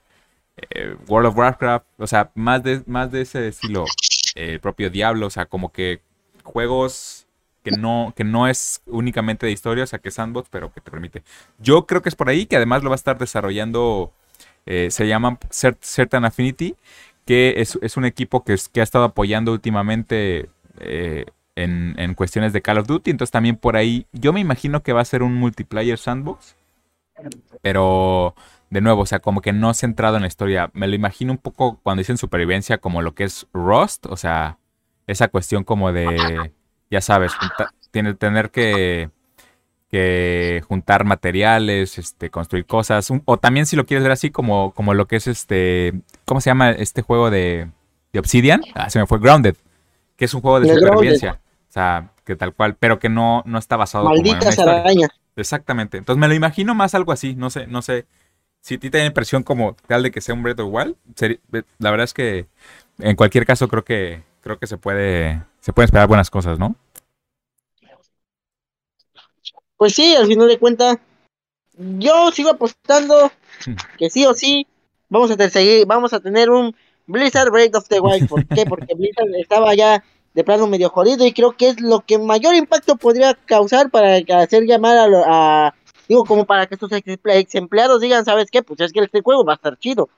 [0.58, 3.86] eh, World of Warcraft, o sea, más de, más de ese estilo,
[4.36, 6.02] el propio Diablo, o sea, como que
[6.44, 7.25] juegos
[7.66, 10.82] que no, que no es únicamente de historia, o sea, que es sandbox, pero que
[10.82, 11.24] te permite.
[11.58, 14.14] Yo creo que es por ahí, que además lo va a estar desarrollando,
[14.68, 16.76] eh, se llama Certain Affinity,
[17.26, 20.48] que es, un equipo que, que, ha estado apoyando últimamente
[20.80, 24.84] eh, en, en, cuestiones de Call of Duty, entonces también por ahí, yo me imagino
[24.84, 26.56] que va a ser un multiplayer sandbox,
[27.64, 28.36] pero
[28.70, 30.70] de nuevo, o sea, como que no centrado en la historia.
[30.74, 34.60] Me lo imagino un poco cuando dicen supervivencia como lo que es Rust, o sea,
[35.08, 36.52] esa cuestión como de
[36.90, 37.34] ya sabes,
[37.92, 39.10] tiene, tener que,
[39.90, 44.94] que juntar materiales, este, construir cosas, o también si lo quieres ver así como, como
[44.94, 45.94] lo que es este,
[46.26, 47.70] ¿cómo se llama este juego de,
[48.14, 48.62] de Obsidian?
[48.74, 49.56] Ah, se me fue Grounded,
[50.16, 51.40] que es un juego de supervivencia.
[51.70, 55.10] O sea, que tal cual, pero que no, no está basado Malditas arañas.
[55.36, 55.98] Exactamente.
[55.98, 58.06] Entonces me lo imagino más algo así, no sé, no sé.
[58.62, 60.96] Si a ti te da impresión como tal de que sea un Breath of Wild,
[61.78, 62.48] la verdad es que
[63.00, 66.76] en cualquier caso creo que creo que se puede se pueden esperar buenas cosas, ¿no?
[69.78, 70.98] Pues sí, al final de cuentas
[71.74, 73.32] yo sigo apostando
[73.66, 73.74] hmm.
[73.98, 74.68] que sí o sí
[75.10, 76.76] vamos a seguir, vamos a tener un
[77.08, 78.30] Blizzard Breath of the Wild.
[78.30, 78.68] ¿Por qué?
[78.68, 80.04] Porque Blizzard estaba ya
[80.36, 84.18] de plano medio jodido y creo que es lo que mayor impacto podría causar para
[84.44, 85.74] hacer llamar a,
[86.08, 88.62] digo como para que estos ex empleados digan, ¿sabes qué?
[88.62, 90.10] Pues es que este juego va a estar chido.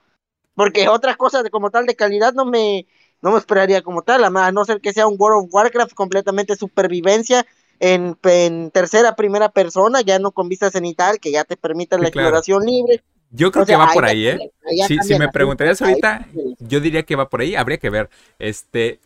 [0.55, 2.85] Porque otras cosas de como tal de calidad no me
[3.21, 6.55] no me esperaría como tal, a no ser que sea un World of Warcraft completamente
[6.55, 7.45] supervivencia
[7.79, 12.07] en, en tercera, primera persona, ya no con vistas cenital, que ya te permita la
[12.07, 13.03] exploración libre.
[13.31, 14.51] Yo creo que va por ahí, ¿eh?
[14.87, 16.27] Si, me preguntarías ahorita,
[16.59, 18.09] yo diría que va por ahí, habría que ver.
[18.39, 18.99] Este,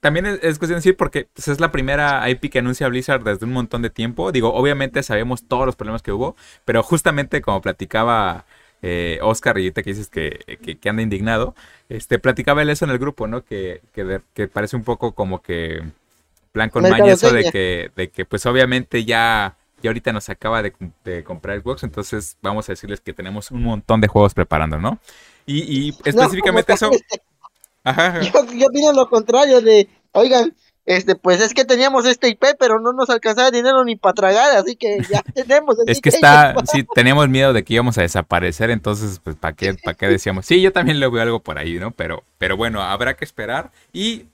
[0.00, 3.46] también es, cuestión de decir porque pues, es la primera IP que anuncia Blizzard desde
[3.46, 4.32] un montón de tiempo.
[4.32, 8.44] Digo, obviamente sabemos todos los problemas que hubo, pero justamente como platicaba
[8.82, 11.54] eh, Oscar, y ahorita que dices que, anda indignado,
[11.88, 13.44] este, platicaba él eso en el grupo, ¿no?
[13.44, 15.82] Que, que, parece un poco como que
[16.52, 20.62] plan con maña eso de que, de que pues obviamente ya, ya ahorita nos acaba
[20.62, 20.72] de,
[21.24, 24.98] comprar Xbox, entonces vamos a decirles que tenemos un montón de juegos preparando, ¿no?
[25.46, 26.90] Y, específicamente eso...
[27.84, 30.54] Yo, yo opino lo contrario de, oigan,
[30.88, 34.56] este, pues es que teníamos este IP, pero no nos alcanzaba dinero ni para tragar,
[34.56, 35.76] así que ya tenemos.
[35.86, 39.74] es que está, sí, teníamos miedo de que íbamos a desaparecer, entonces, pues, ¿para qué,
[39.74, 40.46] para qué decíamos?
[40.46, 41.90] Sí, yo también le veo algo por ahí, ¿no?
[41.90, 44.28] Pero, pero bueno, habrá que esperar y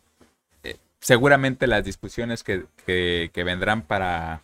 [0.62, 4.42] eh, seguramente las discusiones que, que, vendrán para,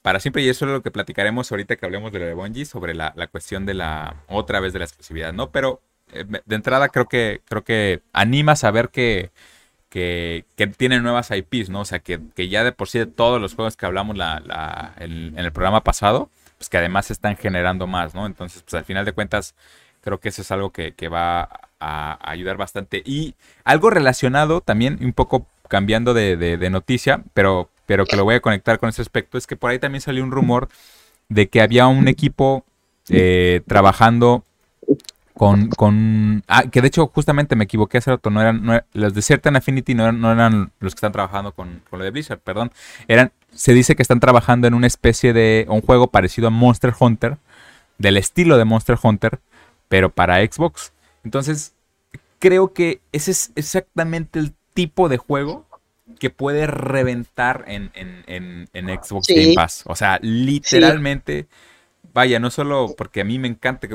[0.00, 2.64] para siempre, y eso es lo que platicaremos ahorita que hablemos de lo de Bungie,
[2.64, 5.50] sobre la, la cuestión de la, otra vez de la exclusividad, ¿no?
[5.50, 5.82] Pero
[6.14, 9.30] eh, de entrada creo que, creo que anima a saber que,
[9.90, 11.80] que, que tiene nuevas IPs, ¿no?
[11.80, 15.36] O sea, que, ya de por sí de todos los juegos que hablamos la, en,
[15.36, 18.24] el programa pasado, pues que además están generando más, ¿no?
[18.24, 19.54] Entonces, pues al final de cuentas,
[20.00, 21.48] creo que eso es algo que, va
[21.80, 23.02] a, ayudar bastante.
[23.04, 23.34] Y
[23.64, 28.78] algo relacionado también, un poco cambiando de, noticia, pero, pero que lo voy a conectar
[28.78, 30.68] con ese aspecto, es que por ahí también salió un rumor
[31.28, 32.64] de que había un equipo
[33.08, 34.44] eh, trabajando
[35.40, 39.22] con, con ah, que de hecho justamente me equivoqué hace rato, no eran, los de
[39.22, 42.40] Certain Affinity no eran, no eran los que están trabajando con, con, lo de Blizzard,
[42.40, 42.70] perdón,
[43.08, 46.92] eran, se dice que están trabajando en una especie de, un juego parecido a Monster
[47.00, 47.38] Hunter,
[47.96, 49.40] del estilo de Monster Hunter,
[49.88, 50.92] pero para Xbox.
[51.24, 51.72] Entonces,
[52.38, 55.66] creo que ese es exactamente el tipo de juego
[56.18, 59.84] que puede reventar en, en, en, Xbox Game Pass.
[59.86, 61.46] O sea, literalmente,
[62.12, 63.88] vaya, no solo porque a mí me encanta,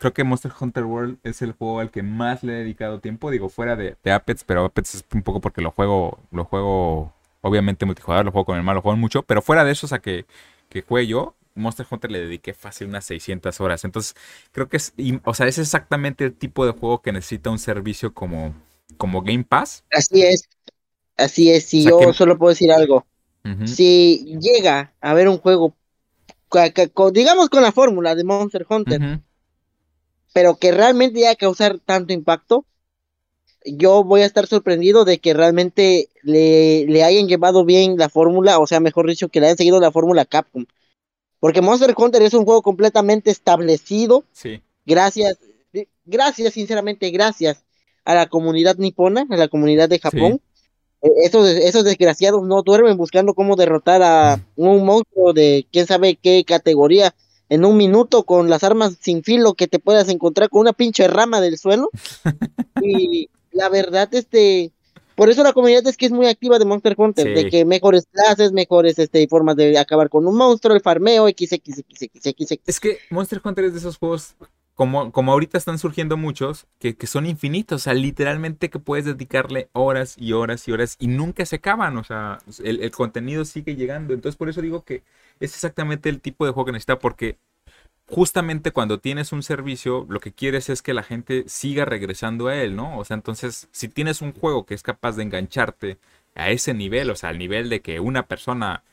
[0.00, 3.30] creo que Monster Hunter World es el juego al que más le he dedicado tiempo.
[3.30, 7.12] Digo, fuera de, de Apex, pero Apex es un poco porque lo juego, lo juego,
[7.42, 9.22] obviamente multijugador, lo juego con mi hermano, lo juego mucho.
[9.22, 10.24] Pero fuera de eso, o sea, que,
[10.70, 13.84] que juegue yo, Monster Hunter le dediqué fácil unas 600 horas.
[13.84, 14.14] Entonces,
[14.52, 14.94] creo que es,
[15.24, 18.54] o sea, es exactamente el tipo de juego que necesita un servicio como,
[18.96, 19.84] como Game Pass.
[19.92, 20.48] Así es,
[21.18, 21.66] así es.
[21.66, 23.06] Si yo solo puedo decir algo.
[23.66, 25.74] Si llega a haber un juego,
[27.12, 29.20] digamos con la fórmula de Monster Hunter,
[30.32, 32.64] pero que realmente ya causar tanto impacto,
[33.64, 38.58] yo voy a estar sorprendido de que realmente le, le hayan llevado bien la fórmula,
[38.58, 40.64] o sea, mejor dicho, que le hayan seguido la fórmula Capcom.
[41.40, 44.24] Porque Monster Hunter es un juego completamente establecido.
[44.32, 44.62] Sí.
[44.84, 45.38] Gracias,
[46.04, 47.64] gracias, sinceramente, gracias
[48.04, 50.40] a la comunidad nipona, a la comunidad de Japón.
[51.02, 56.16] E, esos, esos desgraciados no duermen buscando cómo derrotar a un monstruo de quién sabe
[56.16, 57.14] qué categoría
[57.50, 61.06] en un minuto con las armas sin filo que te puedas encontrar con una pinche
[61.08, 61.90] rama del suelo.
[62.82, 64.70] y la verdad, este,
[65.16, 68.06] por eso la comunidad es que es muy activa de Monster Hunter, de que mejores
[68.10, 72.60] clases, mejores este, formas de acabar con un monstruo, el farmeo, XXXXX.
[72.66, 74.36] Es que Monster Hunter es de esos juegos
[74.80, 79.68] como, como ahorita están surgiendo muchos, que, son infinitos, o sea, literalmente que puedes dedicarle
[79.74, 83.76] horas y horas y horas y nunca se acaban, o sea, el, el, contenido sigue
[83.76, 84.14] llegando.
[84.14, 85.02] Entonces, por eso digo que
[85.40, 87.38] es exactamente el tipo de juego que necesita, porque
[88.06, 92.56] justamente cuando tienes un servicio, lo que quieres es que la gente siga regresando a
[92.56, 92.98] él, ¿no?
[92.98, 95.98] O sea, entonces, si tienes un juego que es capaz de engancharte
[96.34, 98.84] a ese nivel, o sea, al nivel de que una persona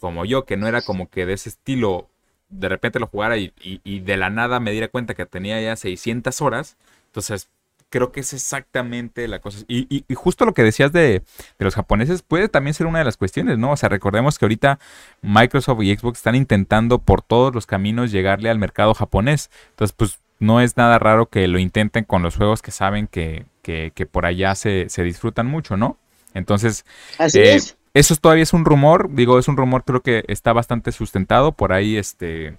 [0.00, 2.08] como yo, que no era como que de ese estilo,
[2.48, 3.52] de repente lo jugara y,
[4.00, 6.76] de la nada me diera cuenta que tenía ya 600 horas,
[7.06, 7.48] entonces
[7.90, 9.58] creo que es exactamente la cosa.
[9.68, 11.22] Y, justo lo que decías de,
[11.58, 13.72] los japoneses puede también ser una de las cuestiones, ¿no?
[13.72, 14.78] O sea, recordemos que ahorita
[15.20, 19.50] Microsoft y Xbox están intentando por todos los caminos llegarle al mercado japonés.
[19.70, 23.44] Entonces, pues no es nada raro que lo intenten con los juegos que saben que,
[23.62, 25.98] que, por allá se, se, disfrutan mucho, ¿no?
[26.32, 26.86] Entonces,
[27.18, 27.76] Así eh, es.
[27.92, 31.72] eso todavía es un rumor, digo, es un rumor creo que está bastante sustentado, por
[31.72, 32.56] ahí este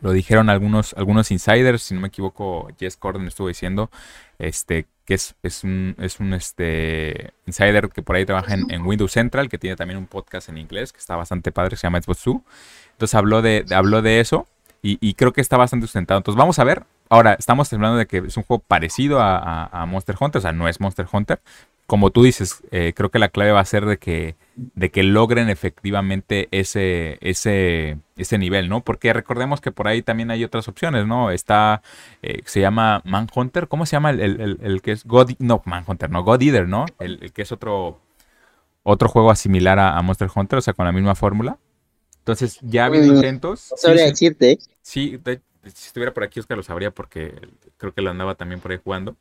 [0.00, 3.90] lo dijeron algunos, algunos insiders, si no me equivoco, Jess Corden estuvo diciendo,
[4.38, 9.12] este, que es, es un, es un este, insider que por ahí trabaja en, Windows
[9.12, 12.26] Central, que tiene también un podcast en inglés, que está bastante padre, se llama Xbox
[12.26, 14.46] Entonces habló de, habló de eso
[14.82, 16.18] y, creo que está bastante sustentado.
[16.18, 16.84] Entonces vamos a ver.
[17.08, 20.52] Ahora, estamos hablando de que es un juego parecido a, a Monster Hunter, o sea,
[20.52, 21.40] no es Monster Hunter,
[21.86, 25.04] como tú dices, eh, creo que la clave va a ser de que, de que
[25.04, 28.82] logren efectivamente ese, ese, ese nivel, ¿no?
[28.82, 31.30] Porque recordemos que por ahí también hay otras opciones, ¿no?
[31.30, 31.82] Está,
[32.22, 36.42] eh, se llama Manhunter, ¿cómo se llama el, que es God, no, Manhunter, no, God
[36.42, 36.86] Eater, ¿no?
[36.98, 38.00] El, que es otro,
[38.82, 41.56] otro juego similar a, Monster Hunter, o sea, con la misma fórmula.
[42.18, 43.68] Entonces, ya ha habido mm, intentos.
[43.70, 44.58] No sabría decirte.
[44.82, 45.20] Sí,
[45.62, 47.32] si estuviera por aquí, Oscar lo sabría porque
[47.76, 49.16] creo que lo andaba también por ahí jugando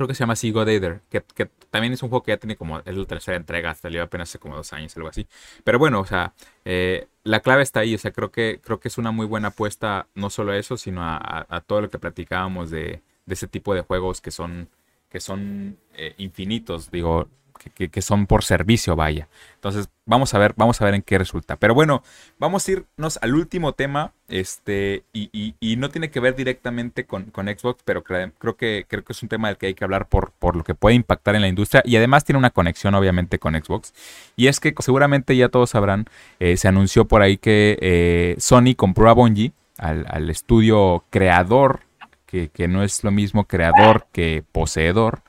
[0.00, 2.96] creo que se llama God que, también es un juego que ya tiene como, es
[2.96, 5.26] la tercera entrega, salió apenas hace como dos años, algo así.
[5.62, 6.32] Pero bueno, o sea,
[6.64, 9.48] eh, la clave está ahí, o sea, creo que, creo que es una muy buena
[9.48, 13.74] apuesta, no solo a eso, sino a, todo lo que platicábamos de, de, ese tipo
[13.74, 14.70] de juegos que son,
[15.10, 17.28] que son eh, infinitos, digo,
[17.68, 19.28] que, son por servicio, vaya.
[19.54, 21.56] Entonces, vamos a ver, vamos a ver en qué resulta.
[21.56, 22.02] Pero bueno,
[22.38, 24.12] vamos a irnos al último tema.
[24.28, 29.22] Este, y, no tiene que ver directamente con, Xbox, pero creo, que, creo que es
[29.22, 31.48] un tema del que hay que hablar por, por lo que puede impactar en la
[31.48, 31.82] industria.
[31.84, 33.92] Y además tiene una conexión, obviamente, con Xbox.
[34.36, 36.06] Y es que seguramente ya todos sabrán,
[36.38, 41.80] eh, se anunció por ahí que eh, Sony compró a Bungie, al, estudio creador,
[42.26, 45.22] que, que no es lo mismo creador que poseedor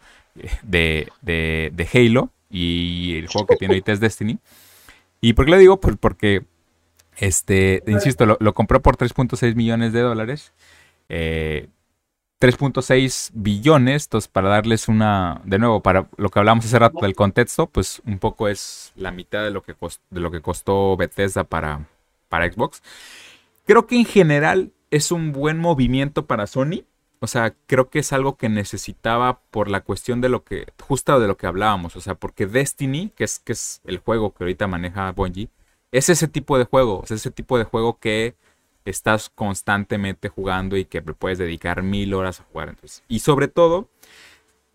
[0.63, 4.39] de, de, Halo y el juego que tiene ahorita es Destiny.
[5.19, 5.79] ¿Y por qué lo digo?
[5.79, 6.43] Pues porque,
[7.17, 10.53] este, insisto, lo, compró por 3.6 millones de dólares.
[11.09, 16.99] 3.6 eh, billones, entonces para darles una, de nuevo, para lo que hablamos hace rato
[17.01, 19.75] del contexto, pues un poco es la mitad de lo que,
[20.09, 21.87] de lo que costó Bethesda para,
[22.29, 22.81] para Xbox.
[23.65, 26.85] Creo que en general es un buen movimiento para Sony
[27.23, 31.19] o sea, creo que es algo que necesitaba por la cuestión de lo que, justo
[31.19, 31.95] de lo que hablábamos.
[31.95, 35.49] O sea, porque Destiny, que es, que es el juego que ahorita maneja Bungie,
[35.91, 37.03] es ese tipo de juego.
[37.03, 38.35] Es ese tipo de juego que
[38.85, 42.69] estás constantemente jugando y que puedes dedicar mil horas a jugar.
[42.69, 43.03] Entonces.
[43.07, 43.87] Y sobre todo,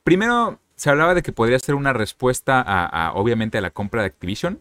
[0.05, 4.07] primero se hablaba de que podría ser una respuesta a, obviamente, a la compra de
[4.07, 4.61] Activision.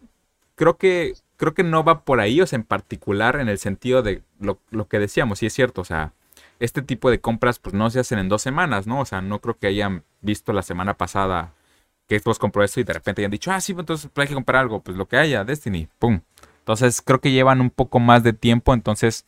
[0.56, 4.02] Creo que, creo que no va por ahí, o sea, en particular en el sentido
[4.02, 6.14] de lo, lo que decíamos, y es cierto, o sea,
[6.60, 9.02] este tipo de compras pues no se hacen en dos semanas, ¿no?
[9.02, 11.54] O sea, no creo que hayan visto la semana pasada
[12.08, 14.34] que Xbox compró esto y de repente hayan dicho, ah, sí, pues, entonces hay que
[14.34, 16.22] comprar algo, pues lo que haya, Destiny, ¡pum!
[16.60, 19.26] Entonces creo que llevan un poco más de tiempo, entonces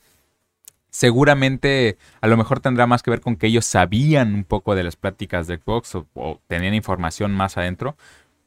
[0.90, 4.84] seguramente a lo mejor tendrá más que ver con que ellos sabían un poco de
[4.84, 7.96] las pláticas de Xbox o, tenían información más adentro.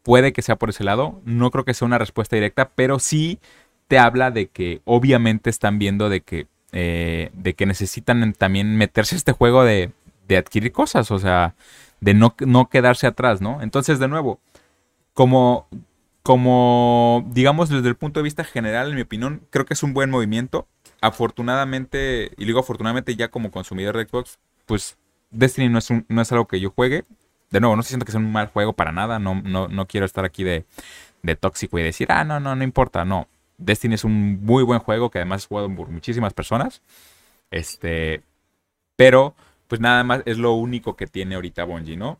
[0.02, 3.38] Puede que sea por ese lado, no creo que sea una respuesta directa, pero sí
[3.86, 9.14] te habla de que obviamente están viendo de que eh, de que necesitan también meterse
[9.14, 9.92] a este juego de,
[10.36, 11.54] adquirir cosas, o sea,
[12.00, 13.62] de no, no, quedarse atrás, ¿no?
[13.62, 14.38] Entonces, de nuevo,
[15.12, 15.66] como,
[16.22, 19.92] como, digamos, desde el punto de vista general, en mi opinión, creo que es un
[19.92, 20.68] buen movimiento.
[21.00, 24.98] Afortunadamente, y digo afortunadamente ya como consumidor de Xbox, pues
[25.30, 27.04] Destiny no es, un, no es algo que yo juegue.
[27.50, 30.06] De nuevo, no siento que sea un mal juego para nada, no, no, no quiero
[30.06, 30.64] estar aquí de,
[31.22, 33.26] de tóxico y decir, ah, no, no, no importa, no.
[33.60, 36.82] Destiny es un muy buen juego que además es jugado por muchísimas personas.
[37.50, 38.22] Este,
[38.96, 39.34] pero
[39.68, 42.18] pues nada más es lo único que tiene ahorita Bungie, ¿no?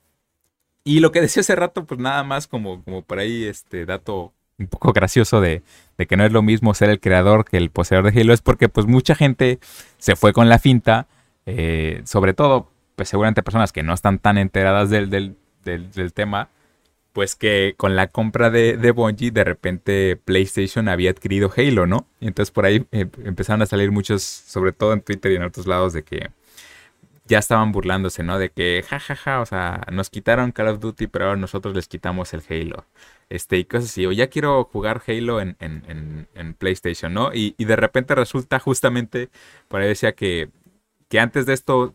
[0.85, 4.33] Y lo que decía hace rato, pues nada más como, como por ahí este dato
[4.59, 5.63] un poco gracioso de,
[5.97, 8.69] que no es lo mismo ser el creador que el poseedor de Halo, es porque
[8.69, 9.59] pues mucha gente
[9.99, 11.07] se fue con la finta,
[11.47, 16.49] eh, sobre todo, pues seguramente personas que no están tan enteradas del, del, del tema,
[17.13, 22.07] pues que con la compra de, de Bungie de repente PlayStation había adquirido Halo, ¿no?
[22.21, 25.43] Y entonces por ahí eh, empezaron a salir muchos, sobre todo en Twitter y en
[25.43, 26.31] otros lados, de que
[27.31, 28.39] ya estaban burlándose, ¿no?
[28.39, 31.75] De que, jajaja, ja, ja, o sea, nos quitaron Call of Duty, pero ahora nosotros
[31.77, 32.85] les quitamos el Halo.
[33.29, 37.33] Este, y cosas así, o ya quiero jugar Halo en, en, en, PlayStation, ¿no?
[37.33, 39.31] Y, y, de repente resulta justamente,
[39.69, 40.51] por ahí decía que,
[41.09, 41.95] que antes de esto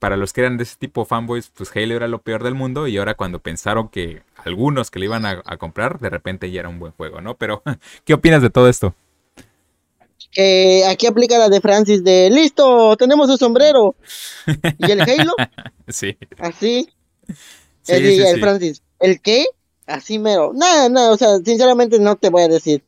[0.00, 2.88] para los que eran de ese tipo fanboys, pues Halo era lo peor del mundo
[2.88, 6.68] y ahora cuando pensaron que algunos que le iban a, comprar, de repente ya era
[6.68, 7.36] un buen juego, ¿no?
[7.36, 7.62] Pero,
[8.04, 8.94] ¿qué opinas de todo esto?
[10.32, 13.96] que aquí aplica la de Francis de listo, tenemos su sombrero.
[14.78, 15.34] ¿Y el Halo?
[15.88, 16.16] Sí.
[16.38, 16.88] Así.
[17.82, 19.44] Sí, el, Francis, ¿el qué?
[19.86, 20.52] Así mero.
[20.54, 22.84] Nada, nada, o sea, sinceramente no te voy a decir.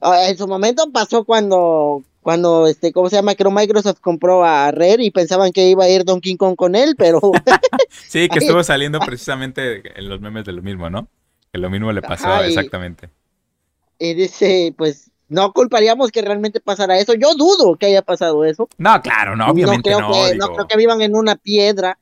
[0.00, 3.34] Ah, en su momento pasó cuando, cuando, este, ¿cómo se llama?
[3.36, 6.94] Creo Microsoft compró a Rare y pensaban que iba a ir Donkey Kong con él,
[6.98, 7.22] pero...
[8.06, 11.08] sí, que estuvo saliendo precisamente en los memes de lo mismo, ¿no?
[11.50, 13.08] Que lo mismo le pasó exactamente.
[13.98, 17.14] Y dice, pues, no culparíamos que realmente pasara eso.
[17.14, 18.68] Yo dudo que haya pasado eso.
[18.76, 20.10] No, claro, no, obviamente no.
[20.34, 21.98] no creo que vivan en una piedra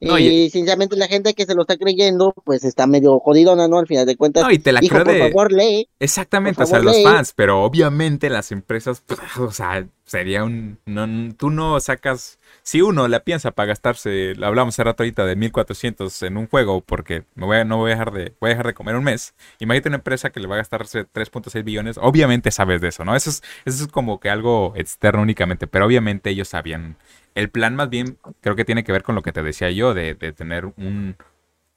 [0.00, 3.78] y, sinceramente la gente que se lo está creyendo, pues está medio jodidona, ¿no?
[3.78, 4.44] Al final de cuentas.
[4.44, 5.88] No, y te la por favor, lee.
[5.98, 10.78] Exactamente, o sea, los fans, pero obviamente las empresas, pues, o sea, sería un...
[10.86, 12.38] No, tú no sacas...
[12.62, 16.80] Si uno la piensa para gastarse, hablamos hace rato ahorita de 1400 en un juego,
[16.80, 19.34] porque me voy no voy a dejar de, voy a dejar de comer un mes.
[19.58, 23.16] Imagínate una empresa que le va a gastarse 3.6 billones, obviamente sabes de eso, ¿no?
[23.16, 26.96] Eso es, eso es como que algo externo únicamente, pero obviamente ellos sabían
[27.38, 29.94] el plan más bien creo que tiene que ver con lo que te decía yo,
[29.94, 31.16] de, tener un,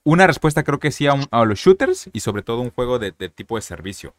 [0.03, 3.57] una respuesta creo que sí a, los shooters y sobre todo un juego de, tipo
[3.57, 4.15] de servicio.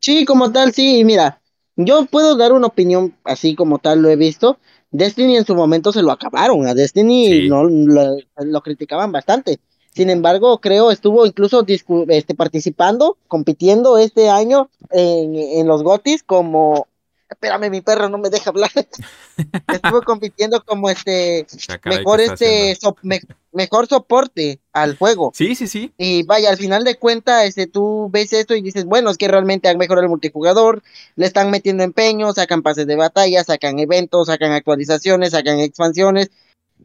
[0.00, 1.40] Sí, como tal, sí, mira,
[1.76, 4.58] yo puedo dar una opinión así como tal, lo he visto.
[4.90, 9.60] Destiny en su momento se lo acabaron, a Destiny no lo, criticaban bastante.
[9.92, 11.64] Sin embargo, creo estuvo incluso
[12.08, 16.88] este, participando, compitiendo este año en, en los GOTIS como
[17.28, 18.70] espérame, mi perro no me deja hablar.
[19.72, 21.46] Estuvo compitiendo como este
[21.84, 22.76] mejor este
[23.52, 25.30] mejor soporte al juego.
[25.34, 25.92] Sí, sí, sí.
[25.96, 29.28] Y vaya, al final de cuentas, este, tú ves esto y dices, bueno, es que
[29.28, 30.82] realmente han mejorado el multijugador,
[31.16, 36.30] le están metiendo empeño, sacan pases de batalla, sacan eventos, sacan actualizaciones, sacan expansiones.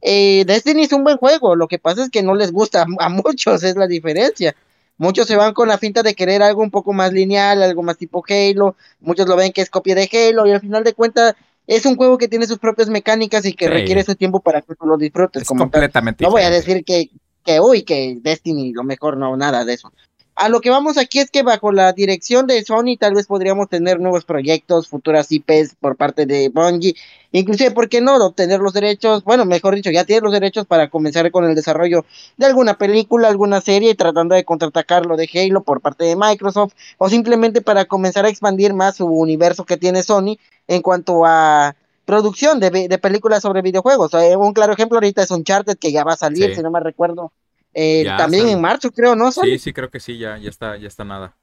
[0.02, 3.10] Eh, Destiny es un buen juego, lo que pasa es que no les gusta a
[3.10, 4.56] muchos, es la diferencia.
[5.00, 7.97] Muchos se van con la finta de querer algo un poco más lineal, algo más
[7.97, 8.76] tipo Halo.
[9.00, 11.36] Muchos lo ven que es copia de Halo y al final de cuentas
[11.68, 14.76] es un juego que tiene sus propias mecánicas y que requiere su tiempo para que
[14.76, 15.47] tú lo disfrutes.
[15.47, 16.24] completamente.
[16.24, 17.10] No voy a decir que,
[17.45, 19.91] que, uy, que Destiny lo mejor, no, nada de eso
[20.40, 23.68] a lo que vamos aquí es que bajo la dirección de Sony tal vez podríamos
[23.68, 26.96] tener nuevos proyectos, futuras IPs por parte de Bungie,
[27.34, 28.16] inclusive, ¿por qué no?
[28.16, 32.06] Obtener los derechos, bueno, mejor dicho, ya tienes los derechos para comenzar con el desarrollo
[32.38, 36.74] de alguna película, alguna serie, tratando de contraatacar lo de Halo por parte de Microsoft,
[36.98, 40.38] o simplemente para comenzar a expandir más su universo que tiene Sony
[40.68, 41.76] en cuanto a
[42.06, 44.14] producción de, de películas sobre videojuegos.
[44.14, 46.80] Eh, un claro ejemplo ahorita es Uncharted, que ya va a salir, si no me
[46.80, 47.34] recuerdo,
[47.74, 49.32] eh, también en marzo, creo, ¿no?
[49.32, 51.36] Sí, sí, creo que sí, ya, ya está, ya está nada.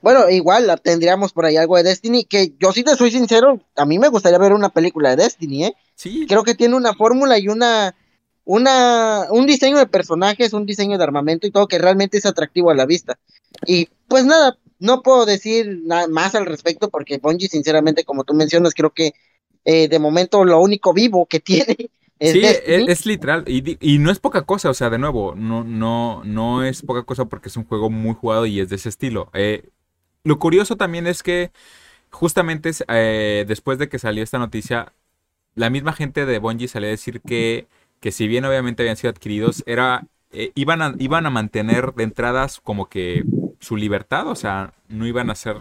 [0.00, 3.86] Bueno, igual tendríamos por ahí algo de Destiny, que yo sí te soy sincero, a
[3.86, 5.74] mí me gustaría ver una película de Destiny, ¿eh?
[5.94, 6.26] Sí.
[6.28, 7.94] Creo que tiene una fórmula y una,
[8.44, 12.70] una, un diseño de personajes, un diseño de armamento y todo que realmente es atractivo
[12.70, 13.18] a la vista.
[13.66, 18.34] Y pues nada, no puedo decir nada más al respecto porque Bungie, sinceramente, como tú
[18.34, 19.14] mencionas, creo que
[19.64, 21.90] eh, de momento lo único vivo que tiene
[22.22, 23.44] sí, e, es, literal.
[23.46, 27.24] Y, no es poca cosa, o sea, de nuevo, no, no, no es poca cosa
[27.26, 29.30] porque es un juego muy jugado y es de ese estilo.
[29.32, 29.68] Eh,
[30.24, 31.50] lo curioso también es que
[32.10, 34.92] justamente eh, después de que salió esta noticia,
[35.54, 37.66] la misma gente de Bungie salió a decir que,
[38.00, 42.04] que si bien obviamente habían sido adquiridos, era, eh, iban, a, iban a mantener de
[42.04, 43.24] entradas como que
[43.60, 45.56] su libertad, o sea, no iban a ser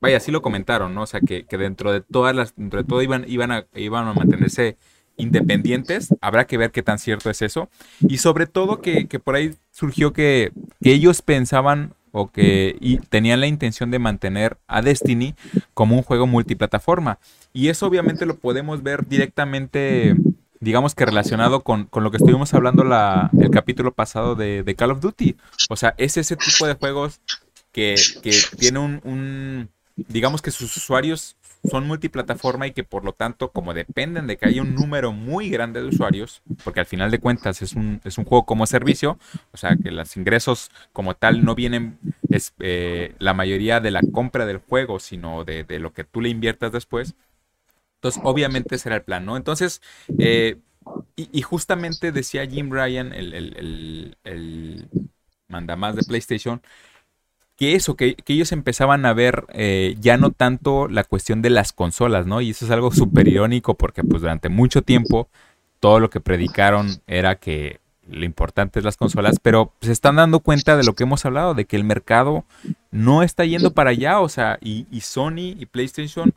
[0.00, 1.02] vaya, así lo comentaron, ¿no?
[1.02, 4.14] O sea, que, dentro de todas las, dentro de todo iban, iban, a, iban a
[4.14, 4.76] mantenerse
[5.16, 6.14] independientes.
[6.20, 7.68] Habrá que ver qué tan cierto es eso.
[8.00, 13.90] Y sobre todo que, por ahí surgió que, ellos pensaban o que tenían la intención
[13.90, 15.34] de mantener a Destiny
[15.74, 17.18] como un juego multiplataforma.
[17.52, 20.14] Y eso obviamente lo podemos ver directamente,
[20.60, 25.00] digamos que relacionado con, lo que estuvimos hablando la, el capítulo pasado de, Call of
[25.00, 25.36] Duty.
[25.68, 27.20] O sea, es ese tipo de juegos
[27.72, 31.36] que, que tiene un, digamos que sus usuarios
[31.70, 35.50] son multiplataforma y que por lo tanto, como dependen de que haya un número muy
[35.50, 39.18] grande de usuarios, porque al final de cuentas es un, es un juego como servicio,
[39.52, 41.98] o sea que los ingresos como tal no vienen
[42.30, 46.28] es, eh, la mayoría de la compra del juego, sino de, lo que tú le
[46.28, 47.14] inviertas después.
[47.96, 49.36] Entonces, obviamente será el plan, ¿no?
[49.36, 49.82] Entonces,
[50.18, 50.58] eh,
[51.16, 54.88] y, justamente decía Jim Ryan, el, el, el, el
[55.48, 56.62] mandamás de PlayStation,
[57.56, 61.72] que eso, que, ellos empezaban a ver eh, ya no tanto la cuestión de las
[61.72, 62.40] consolas, ¿no?
[62.40, 65.28] Y eso es algo súper irónico porque pues durante mucho tiempo
[65.80, 70.40] todo lo que predicaron era que lo importante es las consolas, pero se están dando
[70.40, 72.44] cuenta de lo que hemos hablado, de que el mercado
[72.92, 76.32] no está yendo para allá, o sea, y, Sony y PlayStation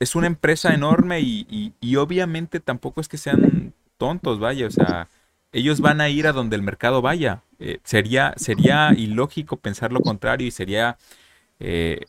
[0.00, 5.08] es una empresa enorme y, y obviamente tampoco es que sean tontos, vaya, o sea,
[5.52, 7.42] ellos van a ir a donde el mercado vaya.
[7.64, 10.98] Eh, sería, sería ilógico pensar lo contrario y sería,
[11.60, 12.00] eh,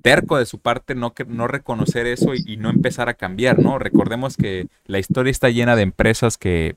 [0.00, 3.78] terco de su parte no, no reconocer eso y, no empezar a cambiar, ¿no?
[3.78, 6.76] Recordemos que la historia está llena de empresas que,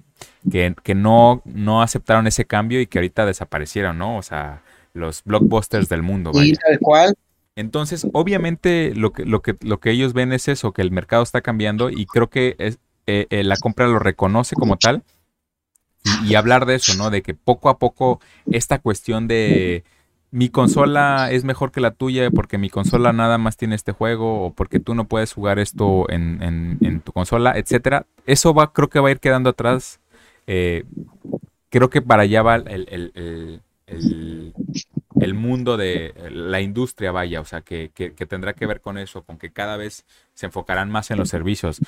[0.50, 4.18] que, no, no aceptaron ese cambio y que ahorita desaparecieron, ¿no?
[4.18, 4.64] O sea,
[4.94, 6.32] los blockbusters del mundo.
[6.34, 7.16] Y tal cual.
[7.58, 11.24] Entonces, obviamente, lo que, lo, que, lo que ellos ven es eso, que el mercado
[11.24, 15.04] está cambiando y creo que es, eh, eh, la compra lo reconoce como tal.
[16.26, 17.10] Y, hablar de eso, ¿no?
[17.10, 18.20] De que poco a poco
[18.52, 19.84] esta cuestión de
[20.32, 24.46] mi consola es mejor que la tuya porque mi consola nada más tiene este juego
[24.46, 28.06] o porque tú no puedes jugar esto en, tu consola, etcétera.
[28.26, 30.00] Eso va, creo que va a ir quedando atrás.
[30.48, 30.84] Eh,
[31.70, 33.62] creo que para allá va el,
[35.34, 39.38] mundo de la industria, vaya, o sea, que, que, tendrá que ver con eso, con
[39.38, 41.80] que cada vez se enfocarán más en los servicios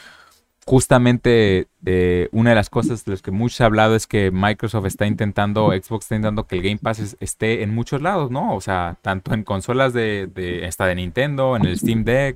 [0.70, 4.30] justamente eh, una de las cosas de las que mucho se ha hablado es que
[4.30, 8.54] Microsoft está intentando, Xbox está intentando que el Game Pass esté en muchos lados, ¿no?
[8.54, 12.36] O sea, tanto en consolas de, de, de Nintendo, en el Steam Deck.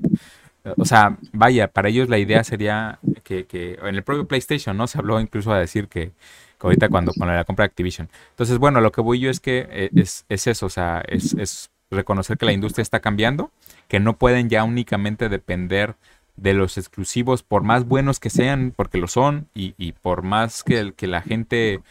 [0.77, 4.87] O sea, vaya, para ellos la idea sería que, que en el propio PlayStation, ¿no?
[4.87, 6.11] Se habló incluso a decir que,
[6.59, 8.09] ahorita cuando con la compra de Activision.
[8.31, 11.35] Entonces, bueno, lo que voy yo es que eh, es, es eso, o sea, es,
[11.35, 13.51] es reconocer que la industria está cambiando,
[13.87, 15.97] que no pueden ya únicamente depender
[16.35, 20.93] de los exclusivos, por más buenos que sean, porque lo son, y, por más que,
[20.93, 21.81] que la gente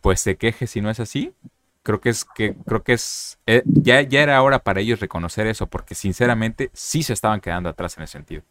[0.00, 1.34] pues se queje si no es así,
[1.82, 5.46] creo que es que creo que es eh, ya, ya era hora para ellos reconocer
[5.46, 8.42] eso, porque sinceramente sí se estaban quedando atrás en ese sentido.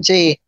[0.00, 0.40] Sí.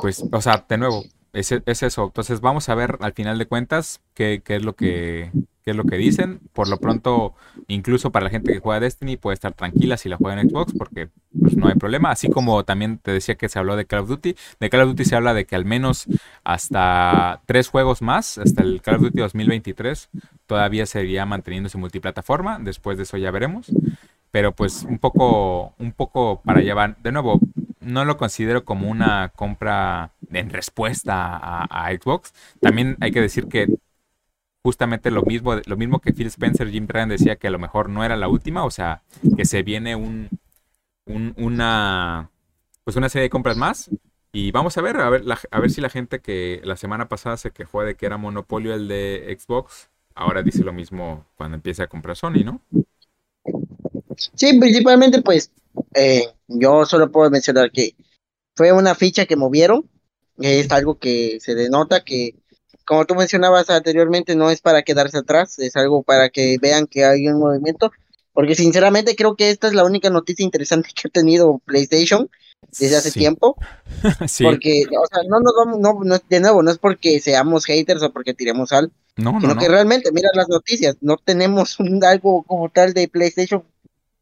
[0.00, 2.04] Pues, o sea, de nuevo, es, es eso.
[2.04, 5.30] Entonces vamos a ver al final de cuentas qué, qué es lo que
[5.64, 6.40] qué es lo que dicen.
[6.52, 7.34] Por lo pronto,
[7.68, 10.72] incluso para la gente que juega Destiny, puede estar tranquila si la juega en Xbox,
[10.76, 11.08] porque
[11.38, 12.10] pues, no hay problema.
[12.10, 14.36] Así como también te decía que se habló de Call of Duty.
[14.58, 16.06] De Call of Duty se habla de que al menos
[16.44, 20.10] hasta tres juegos más, hasta el Call of Duty 2023,
[20.46, 22.58] todavía seguiría manteniéndose multiplataforma.
[22.60, 23.70] Después de eso ya veremos.
[24.30, 27.40] Pero pues un poco, un poco para allá De nuevo,
[27.80, 32.32] no lo considero como una compra en respuesta a Xbox.
[32.60, 33.66] También hay que decir que
[34.62, 37.88] justamente lo mismo, lo mismo que Phil Spencer, Jim Ryan decía que a lo mejor
[37.88, 39.02] no era la última, o sea,
[39.36, 40.28] que se viene un,
[41.06, 42.30] una
[42.84, 43.90] pues una serie de compras más
[44.32, 47.36] y vamos a ver, a ver, a ver si la gente que la semana pasada
[47.36, 51.82] se quejó de que era monopolio el de Xbox, ahora dice lo mismo cuando empiece
[51.82, 52.60] a comprar Sony, ¿no?
[54.34, 55.50] Sí, principalmente pues
[55.94, 57.94] eh, yo solo puedo mencionar que
[58.54, 59.88] fue una ficha que movieron,
[60.40, 62.34] es algo que se denota que
[62.90, 67.04] como tú mencionabas anteriormente, no es para quedarse atrás, es algo para que vean que
[67.04, 67.92] hay un movimiento,
[68.32, 72.28] porque sinceramente creo que esta es la única noticia interesante que ha tenido PlayStation
[72.80, 73.56] desde hace tiempo,
[74.42, 78.02] porque, o sea, no nos vamos, no, no, de nuevo, no es porque seamos haters
[78.02, 82.42] o porque tiremos al, no, sino que realmente, mira las noticias, no tenemos un, algo
[82.42, 83.62] como tal de PlayStation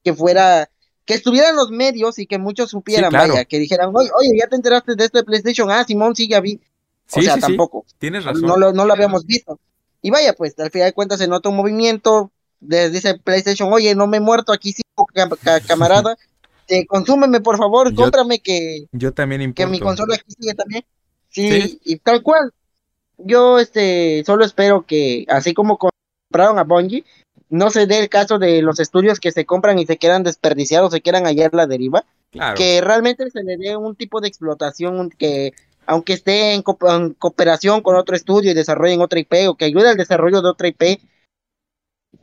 [0.04, 0.68] que fuera
[1.09, 4.56] que estuvieran los medios y que muchos supieran, vaya, que dijeran, oye, oye, ya te
[4.56, 6.61] enteraste de esto de PlayStation, ah, Simón, sí, ya vi,
[7.11, 7.86] o sea, tampoco.
[7.98, 8.42] Tienes razón.
[8.42, 9.59] No lo, no lo habíamos visto.
[10.02, 12.30] Y vaya, pues, al final de cuentas se nota un movimiento.
[12.61, 14.82] dice PlayStation, oye, no me he muerto aquí, sí,
[15.66, 16.18] camarada.
[16.68, 18.84] eh, consúmeme, por favor, cómprame que.
[18.92, 20.84] Yo también Que mi consola aquí sigue también.
[21.30, 22.52] Sí, y tal cual.
[23.16, 27.06] Yo, este, solo espero que, así como compraron a Bungie,
[27.51, 30.92] no se dé el caso de los estudios que se compran y se quedan desperdiciados,
[30.92, 32.05] se quieran hallar la deriva.
[32.57, 35.55] Que realmente se le dé un tipo de explotación que
[35.86, 39.96] aunque esté en, cooperación con otro estudio y desarrollen otra IP o que ayude al
[39.96, 41.01] desarrollo de otra IP,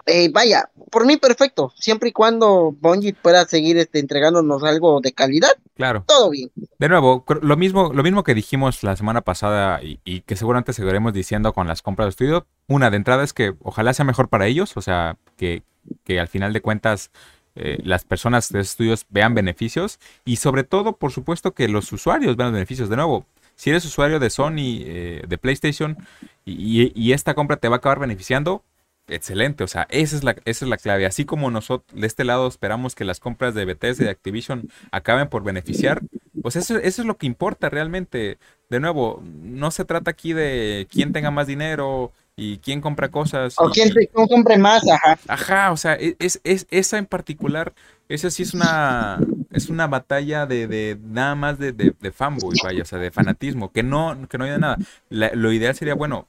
[0.05, 5.13] eh, vaya, por mí perfecto, siempre y cuando Bungie pueda seguir este, entregándonos algo de
[5.13, 6.03] calidad, claro.
[6.07, 6.51] todo bien.
[6.77, 11.13] De nuevo, lo mismo, lo mismo que dijimos la semana pasada y, que seguramente seguiremos
[11.13, 14.47] diciendo con las compras de estudio, una de entrada es que ojalá sea mejor para
[14.47, 15.63] ellos, o sea, que,
[16.03, 17.11] que al final de cuentas
[17.57, 22.35] eh, las personas de estudios vean beneficios y sobre todo, por supuesto, que los usuarios
[22.35, 22.89] vean beneficios.
[22.89, 23.25] De nuevo,
[23.55, 25.97] si eres usuario de Sony, eh, de PlayStation,
[26.45, 28.63] y, esta compra te va a acabar beneficiando,
[29.07, 29.63] excelente.
[29.63, 31.05] O sea, esa es la, esa es la clave.
[31.05, 34.69] Así como nosotros de este lado esperamos que las compras de Bethesda y de Activision
[34.91, 36.01] acaben por beneficiar,
[36.41, 38.37] pues eso, eso es lo que importa realmente.
[38.69, 43.55] De nuevo, no se trata aquí de quién tenga más dinero y quién compra cosas.
[43.57, 45.19] O quién, compre más, ajá.
[45.27, 47.73] Ajá, o sea, e, es, es, esa en particular,
[48.09, 49.19] esa sí es una,
[49.51, 53.11] es una batalla de, de nada más de, de, de, fanboy, vaya, o sea, de
[53.11, 54.77] fanatismo, que no, que no haya nada.
[55.09, 56.27] lo ideal sería, bueno,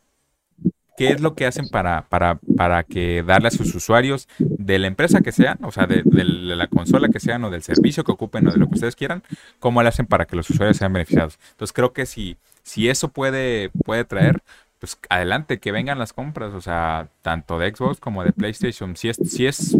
[0.96, 4.86] ¿qué es lo que hacen para, para, para que darle a sus usuarios de la
[4.86, 8.46] empresa que sean, o sea, de, la consola que sean, o del servicio que ocupen,
[8.48, 9.22] o de lo que ustedes quieran,
[9.58, 11.38] cómo le hacen para que los usuarios sean beneficiados?
[11.50, 14.42] Entonces creo que si, si eso puede, puede traer,
[14.78, 18.96] pues adelante, que vengan las compras, o sea, tanto de Xbox como de PlayStation.
[18.96, 19.76] Si es, si es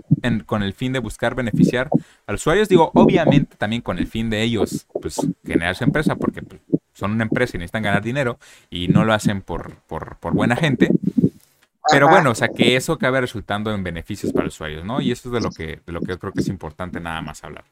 [0.47, 1.91] con el fin de buscar beneficiar
[2.27, 6.17] a los usuarios, digo, obviamente también con el fin de ellos, pues generar su empresa,
[6.17, 6.61] porque pues,
[6.97, 8.39] son una empresa y necesitan ganar dinero
[8.71, 10.91] y no lo hacen por, por, por buena gente.
[11.91, 15.01] Pero bueno, o sea, que eso acabe resultando en beneficios para los usuarios, ¿no?
[15.01, 17.21] Y eso es de lo que, de lo que yo creo que es importante nada
[17.21, 17.65] más hablar.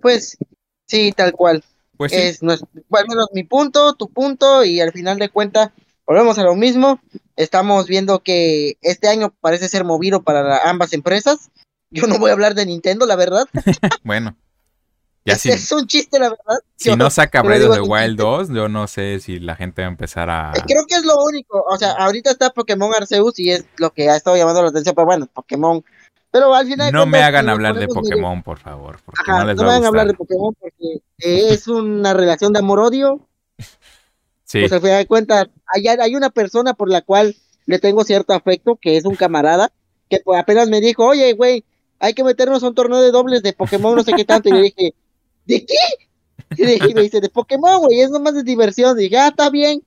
[0.00, 0.38] Pues
[0.86, 1.62] sí, tal cual.
[1.96, 5.70] Pues es nuestro, menos mi punto, tu punto, y al final de cuentas,
[6.06, 6.98] volvemos a lo mismo.
[7.36, 11.50] Estamos viendo que este año parece ser movido para ambas empresas.
[11.90, 13.46] Yo no voy a hablar de Nintendo, la verdad.
[14.02, 14.34] bueno.
[15.26, 16.60] Ya es, es, un chiste, la verdad.
[16.76, 19.88] Si no saca Breath of the Wild 2, yo no sé si la gente va
[19.88, 20.52] a empezar a.
[20.54, 21.64] Eh, creo que es lo único.
[21.68, 24.94] O sea, ahorita está Pokémon Arceus y es lo que ha estado llamando la atención.
[24.94, 25.84] Pero bueno, Pokémon
[26.36, 26.92] pero al final.
[26.92, 28.98] No me hagan hablar de Pokémon, por favor.
[29.26, 33.20] no, les me hagan hablar de Pokémon porque es una relación de amor-odio.
[34.48, 34.60] Sí.
[34.60, 37.34] Pues al final de cuentas, hay, hay una persona por la cual
[37.66, 39.72] le tengo cierto afecto, que es un camarada,
[40.08, 41.64] que pues apenas me dijo, oye, güey,
[41.98, 44.48] hay que meternos a un torneo de dobles de Pokémon, no sé qué tanto.
[44.48, 44.94] Y le dije,
[45.46, 45.74] ¿de qué?
[46.56, 48.98] Y me dice, de Pokémon, güey, es nomás de diversión.
[48.98, 49.82] Y dije, ah, está bien.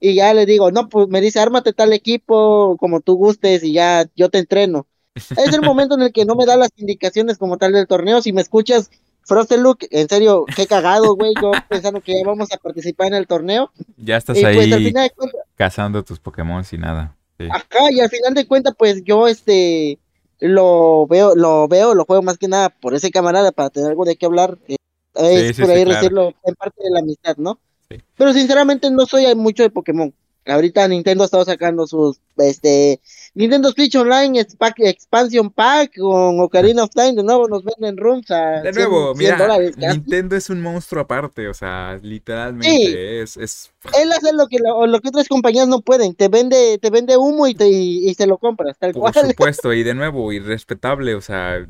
[0.00, 3.72] Y ya le digo, no, pues me dice, ármate tal equipo como tú gustes y
[3.72, 4.86] ya yo te entreno.
[5.14, 8.22] Es el momento en el que no me da las indicaciones como tal del torneo.
[8.22, 8.90] Si me escuchas,
[9.58, 11.32] Look, en serio, qué cagado, güey.
[11.40, 13.70] Yo pensando que ya vamos a participar en el torneo.
[13.96, 14.92] Ya estás pues, ahí
[15.54, 17.16] cazando tus Pokémon y nada.
[17.50, 19.98] Acá, y al final de cuentas, pues yo este
[20.40, 24.04] lo veo, lo veo, lo juego más que nada por ese camarada para tener algo
[24.04, 24.58] de qué hablar.
[24.68, 24.76] Eh,
[25.14, 27.58] es por ahí decirlo en parte de la amistad, ¿no?
[28.16, 30.14] Pero sinceramente no soy mucho de Pokémon.
[30.46, 33.00] Ahorita Nintendo ha estado sacando sus este
[33.34, 38.62] Nintendo Switch Online Expansion Pack con Ocarina of Time, de nuevo nos venden rooms a
[38.62, 39.36] De nuevo, mira,
[39.76, 43.70] Nintendo es un monstruo aparte, o sea, literalmente es, es...
[44.00, 47.46] Él hace lo que, lo, que otras compañías no pueden, te vende, te vende humo
[47.46, 51.66] y, te, y, se lo compras, tal Por supuesto, y de nuevo, irrespetable, o sea,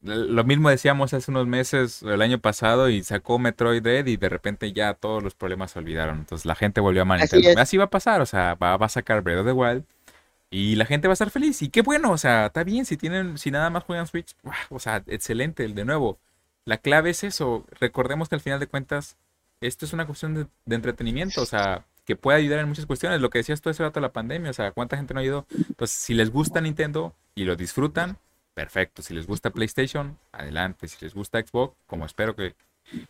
[0.00, 4.28] lo mismo decíamos hace unos meses, el año pasado, y sacó Metroid Dread y de
[4.28, 6.18] repente ya todos los problemas se olvidaron.
[6.18, 7.20] Entonces la gente volvió a amar
[7.58, 9.84] Así, va a pasar, o sea, va, a sacar Breath of the Wild
[10.50, 11.62] y la gente va a estar feliz.
[11.62, 14.36] Y qué bueno, o sea, está bien si tienen, si nada más juegan Switch,
[14.70, 16.18] o sea, excelente, de nuevo.
[16.64, 17.66] La clave es eso.
[17.80, 19.16] Recordemos que al final de cuentas,
[19.60, 23.20] esto es una cuestión de, de entretenimiento, o sea, que puede ayudar en muchas cuestiones.
[23.20, 25.46] Lo que decías tú ese rato de la pandemia, o sea, cuánta gente no ayudó.
[25.50, 28.16] Entonces, si les gusta Nintendo y lo disfrutan,
[28.58, 29.02] perfecto.
[29.02, 30.88] Si les gusta PlayStation, adelante.
[30.88, 32.54] Si les gusta Xbox, como espero que,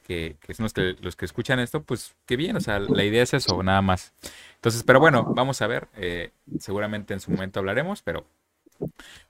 [0.06, 2.54] que, son los que, los que escuchan esto, pues qué bien.
[2.56, 4.12] O sea, la idea es eso, nada más.
[4.56, 5.88] Entonces, pero bueno, vamos a ver.
[5.96, 8.26] Eh, seguramente en su momento hablaremos, pero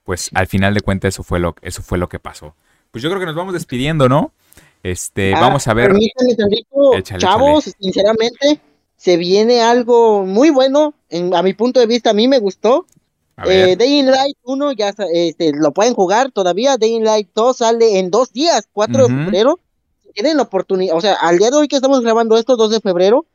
[0.03, 2.57] pues al final de cuentas eso fue lo, eso fue lo que pasó.
[2.91, 4.33] Pues yo creo que nos vamos despidiendo, ¿no?
[4.83, 5.93] Este, ah, vamos a ver.
[7.05, 8.61] chavos, sinceramente,
[8.97, 10.95] se viene algo muy bueno.
[11.11, 12.87] En, a mi punto de vista, a mí me gustó.
[13.47, 16.77] Eh, Day in Light 1 ya este, lo pueden jugar todavía.
[16.77, 19.61] Day in Light 2 sale en dos días, 4 de febrero.
[20.05, 22.71] Si tienen la oportunidad, o sea, al día de hoy que estamos grabando esto, 2
[22.71, 23.27] de febrero,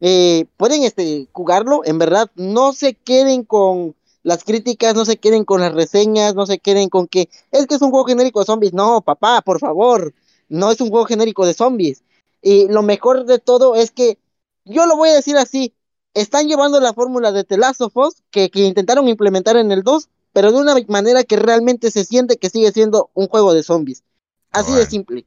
[0.00, 1.82] eh, pueden este, jugarlo.
[1.84, 6.46] En verdad, no se queden con las críticas, no se queden con las reseñas, no
[6.46, 8.72] se queden con que es que es un juego genérico de zombies.
[8.72, 10.14] No, papá, por favor,
[10.48, 12.02] no es un juego genérico de zombies.
[12.42, 14.18] Y lo mejor de todo es que,
[14.64, 15.72] yo lo voy a decir así,
[16.16, 20.08] están llevando la fórmula de The Last of Us que, intentaron implementar en el 2,
[20.32, 24.02] pero de una manera que realmente se siente que sigue siendo un juego de zombies.
[24.50, 25.26] Así de simple.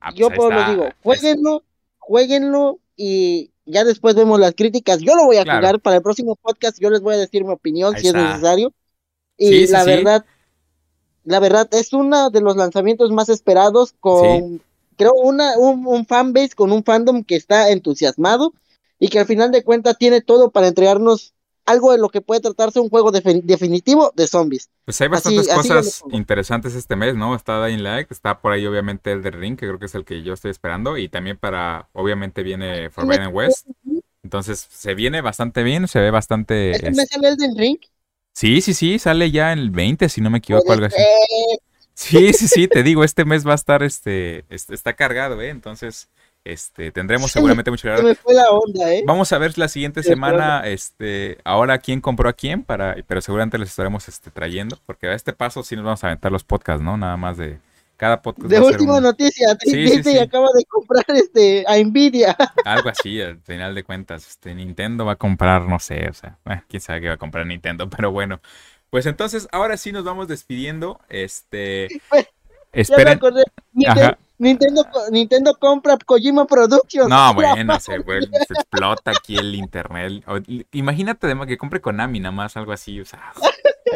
[0.00, 1.62] Ah, pues Yo por lo digo, jueguenlo,
[1.98, 5.00] jueguenlo y ya después vemos las críticas.
[5.00, 7.52] Yo lo voy a jugar para el próximo podcast, yo les voy a decir mi
[7.52, 8.72] opinión si es necesario.
[9.36, 10.24] Y la verdad,
[11.24, 14.62] la verdad es uno de los lanzamientos más esperados con,
[14.96, 18.54] creo, una, un, un fanbase, con un fandom que está entusiasmado
[19.02, 21.34] y que al final de cuentas tiene todo para entregarnos
[21.64, 24.70] algo de lo que puede tratarse un juego definitivo de zombies.
[24.84, 27.34] Pues hay bastantes cosas interesantes este mes, ¿no?
[27.34, 30.04] Está Dying Light, está por ahí obviamente el de Ring, que creo que es el
[30.04, 33.66] que yo estoy esperando, y también para, obviamente viene Forbidden West.
[34.22, 36.70] Entonces se viene bastante bien, se ve bastante...
[36.70, 37.78] ¿Este mes sale el del Ring?
[38.32, 41.02] Sí, sí, sí, sale ya el 20, si no me equivoco, algo así.
[41.94, 45.48] Sí, sí, sí, te digo, este mes va a estar, este, este está cargado, ¿eh?
[45.48, 46.08] Entonces,
[46.44, 49.02] este, tendremos seguramente mucho ¿eh?
[49.06, 53.58] Vamos a ver la siguiente semana, este, ahora quién compró a quién, para, pero seguramente
[53.58, 56.82] les estaremos este, trayendo, porque a este paso sí nos vamos a aventar los podcasts,
[56.82, 56.96] ¿no?
[56.96, 57.58] Nada más de
[57.96, 58.50] cada podcast.
[58.50, 62.36] De última noticia, sí, acaba de comprar este a Nvidia.
[62.64, 66.38] Algo así, al final de cuentas, este, Nintendo va a comprar, no sé, o sea,
[66.46, 68.40] eh, quién sabe qué va a comprar Nintendo, pero bueno.
[68.90, 71.00] Pues entonces, ahora sí nos vamos despidiendo.
[71.08, 71.88] Este.
[72.72, 73.18] esperen.
[74.42, 77.08] Nintendo, Nintendo compra Kojima Productions.
[77.08, 80.24] No, bueno, se, se explota aquí el internet.
[80.72, 83.00] imagínate además que compre Konami nada más, algo así.
[83.00, 83.32] O sea,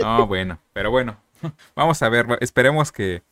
[0.01, 1.17] no, bueno, pero bueno,
[1.75, 3.23] vamos a ver, esperemos que,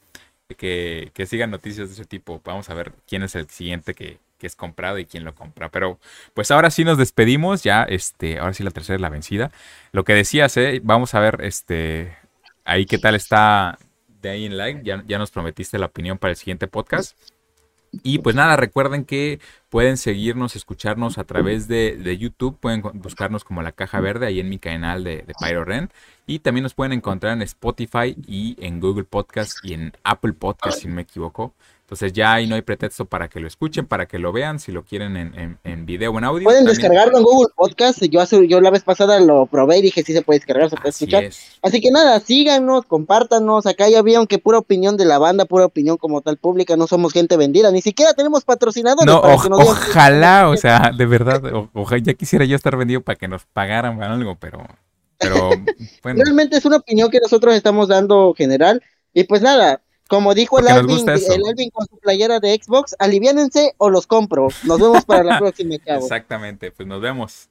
[0.57, 2.41] que, que sigan noticias de ese tipo.
[2.45, 5.69] Vamos a ver quién es el siguiente que, que es comprado y quién lo compra.
[5.69, 6.01] Pero
[6.35, 9.53] pues ahora sí nos despedimos, ya este, ahora sí la tercera es la vencida.
[9.93, 12.17] Lo que decías, eh, vamos a ver este
[12.65, 13.79] ahí qué tal está
[14.25, 17.17] Day in Light, ya, ya nos prometiste la opinión para el siguiente podcast.
[18.03, 23.63] Y pues nada, recuerden que pueden seguirnos, escucharnos a través de, YouTube, pueden buscarnos como
[23.63, 25.91] la caja verde ahí en mi canal de, de Pyro Ren.
[26.27, 30.81] Y también nos pueden encontrar en Spotify y en Google Podcast y en Apple Podcast,
[30.81, 31.55] si no me equivoco.
[31.85, 34.73] Entonces ya ahí no hay pretexto para que lo escuchen, para que lo vean, si
[34.73, 36.45] lo quieren en, en, video o en audio.
[36.45, 38.03] Pueden descargarlo en Google Podcast.
[38.05, 40.77] Yo, hace, yo la vez pasada lo probé y dije sí se puede descargar, se
[40.77, 41.25] puede escuchar.
[41.61, 43.67] Así que nada, síganos, compártanos.
[43.67, 46.75] Acá ya vieron que pura opinión de la banda, pura opinión como tal pública.
[46.75, 49.07] No somos gente vendida, ni siquiera tenemos patrocinadores.
[49.07, 51.43] No, ojalá, o sea, de verdad,
[51.75, 54.67] ojalá ya quisiera yo estar vendido para que nos pagaran algo, pero
[55.19, 55.51] pero
[56.03, 58.83] Realmente es una opinión que nosotros estamos dando general.
[59.13, 63.75] Y pues nada, como dijo el Alvin, el Alvin con su playera de Xbox, aliviánense
[63.79, 64.49] o los compro.
[64.65, 67.49] Nos vemos para la próxima, Exactamente, pues nos vemos.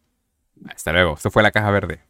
[0.69, 1.15] Hasta luego.
[1.15, 2.01] Esto fue la caja verde.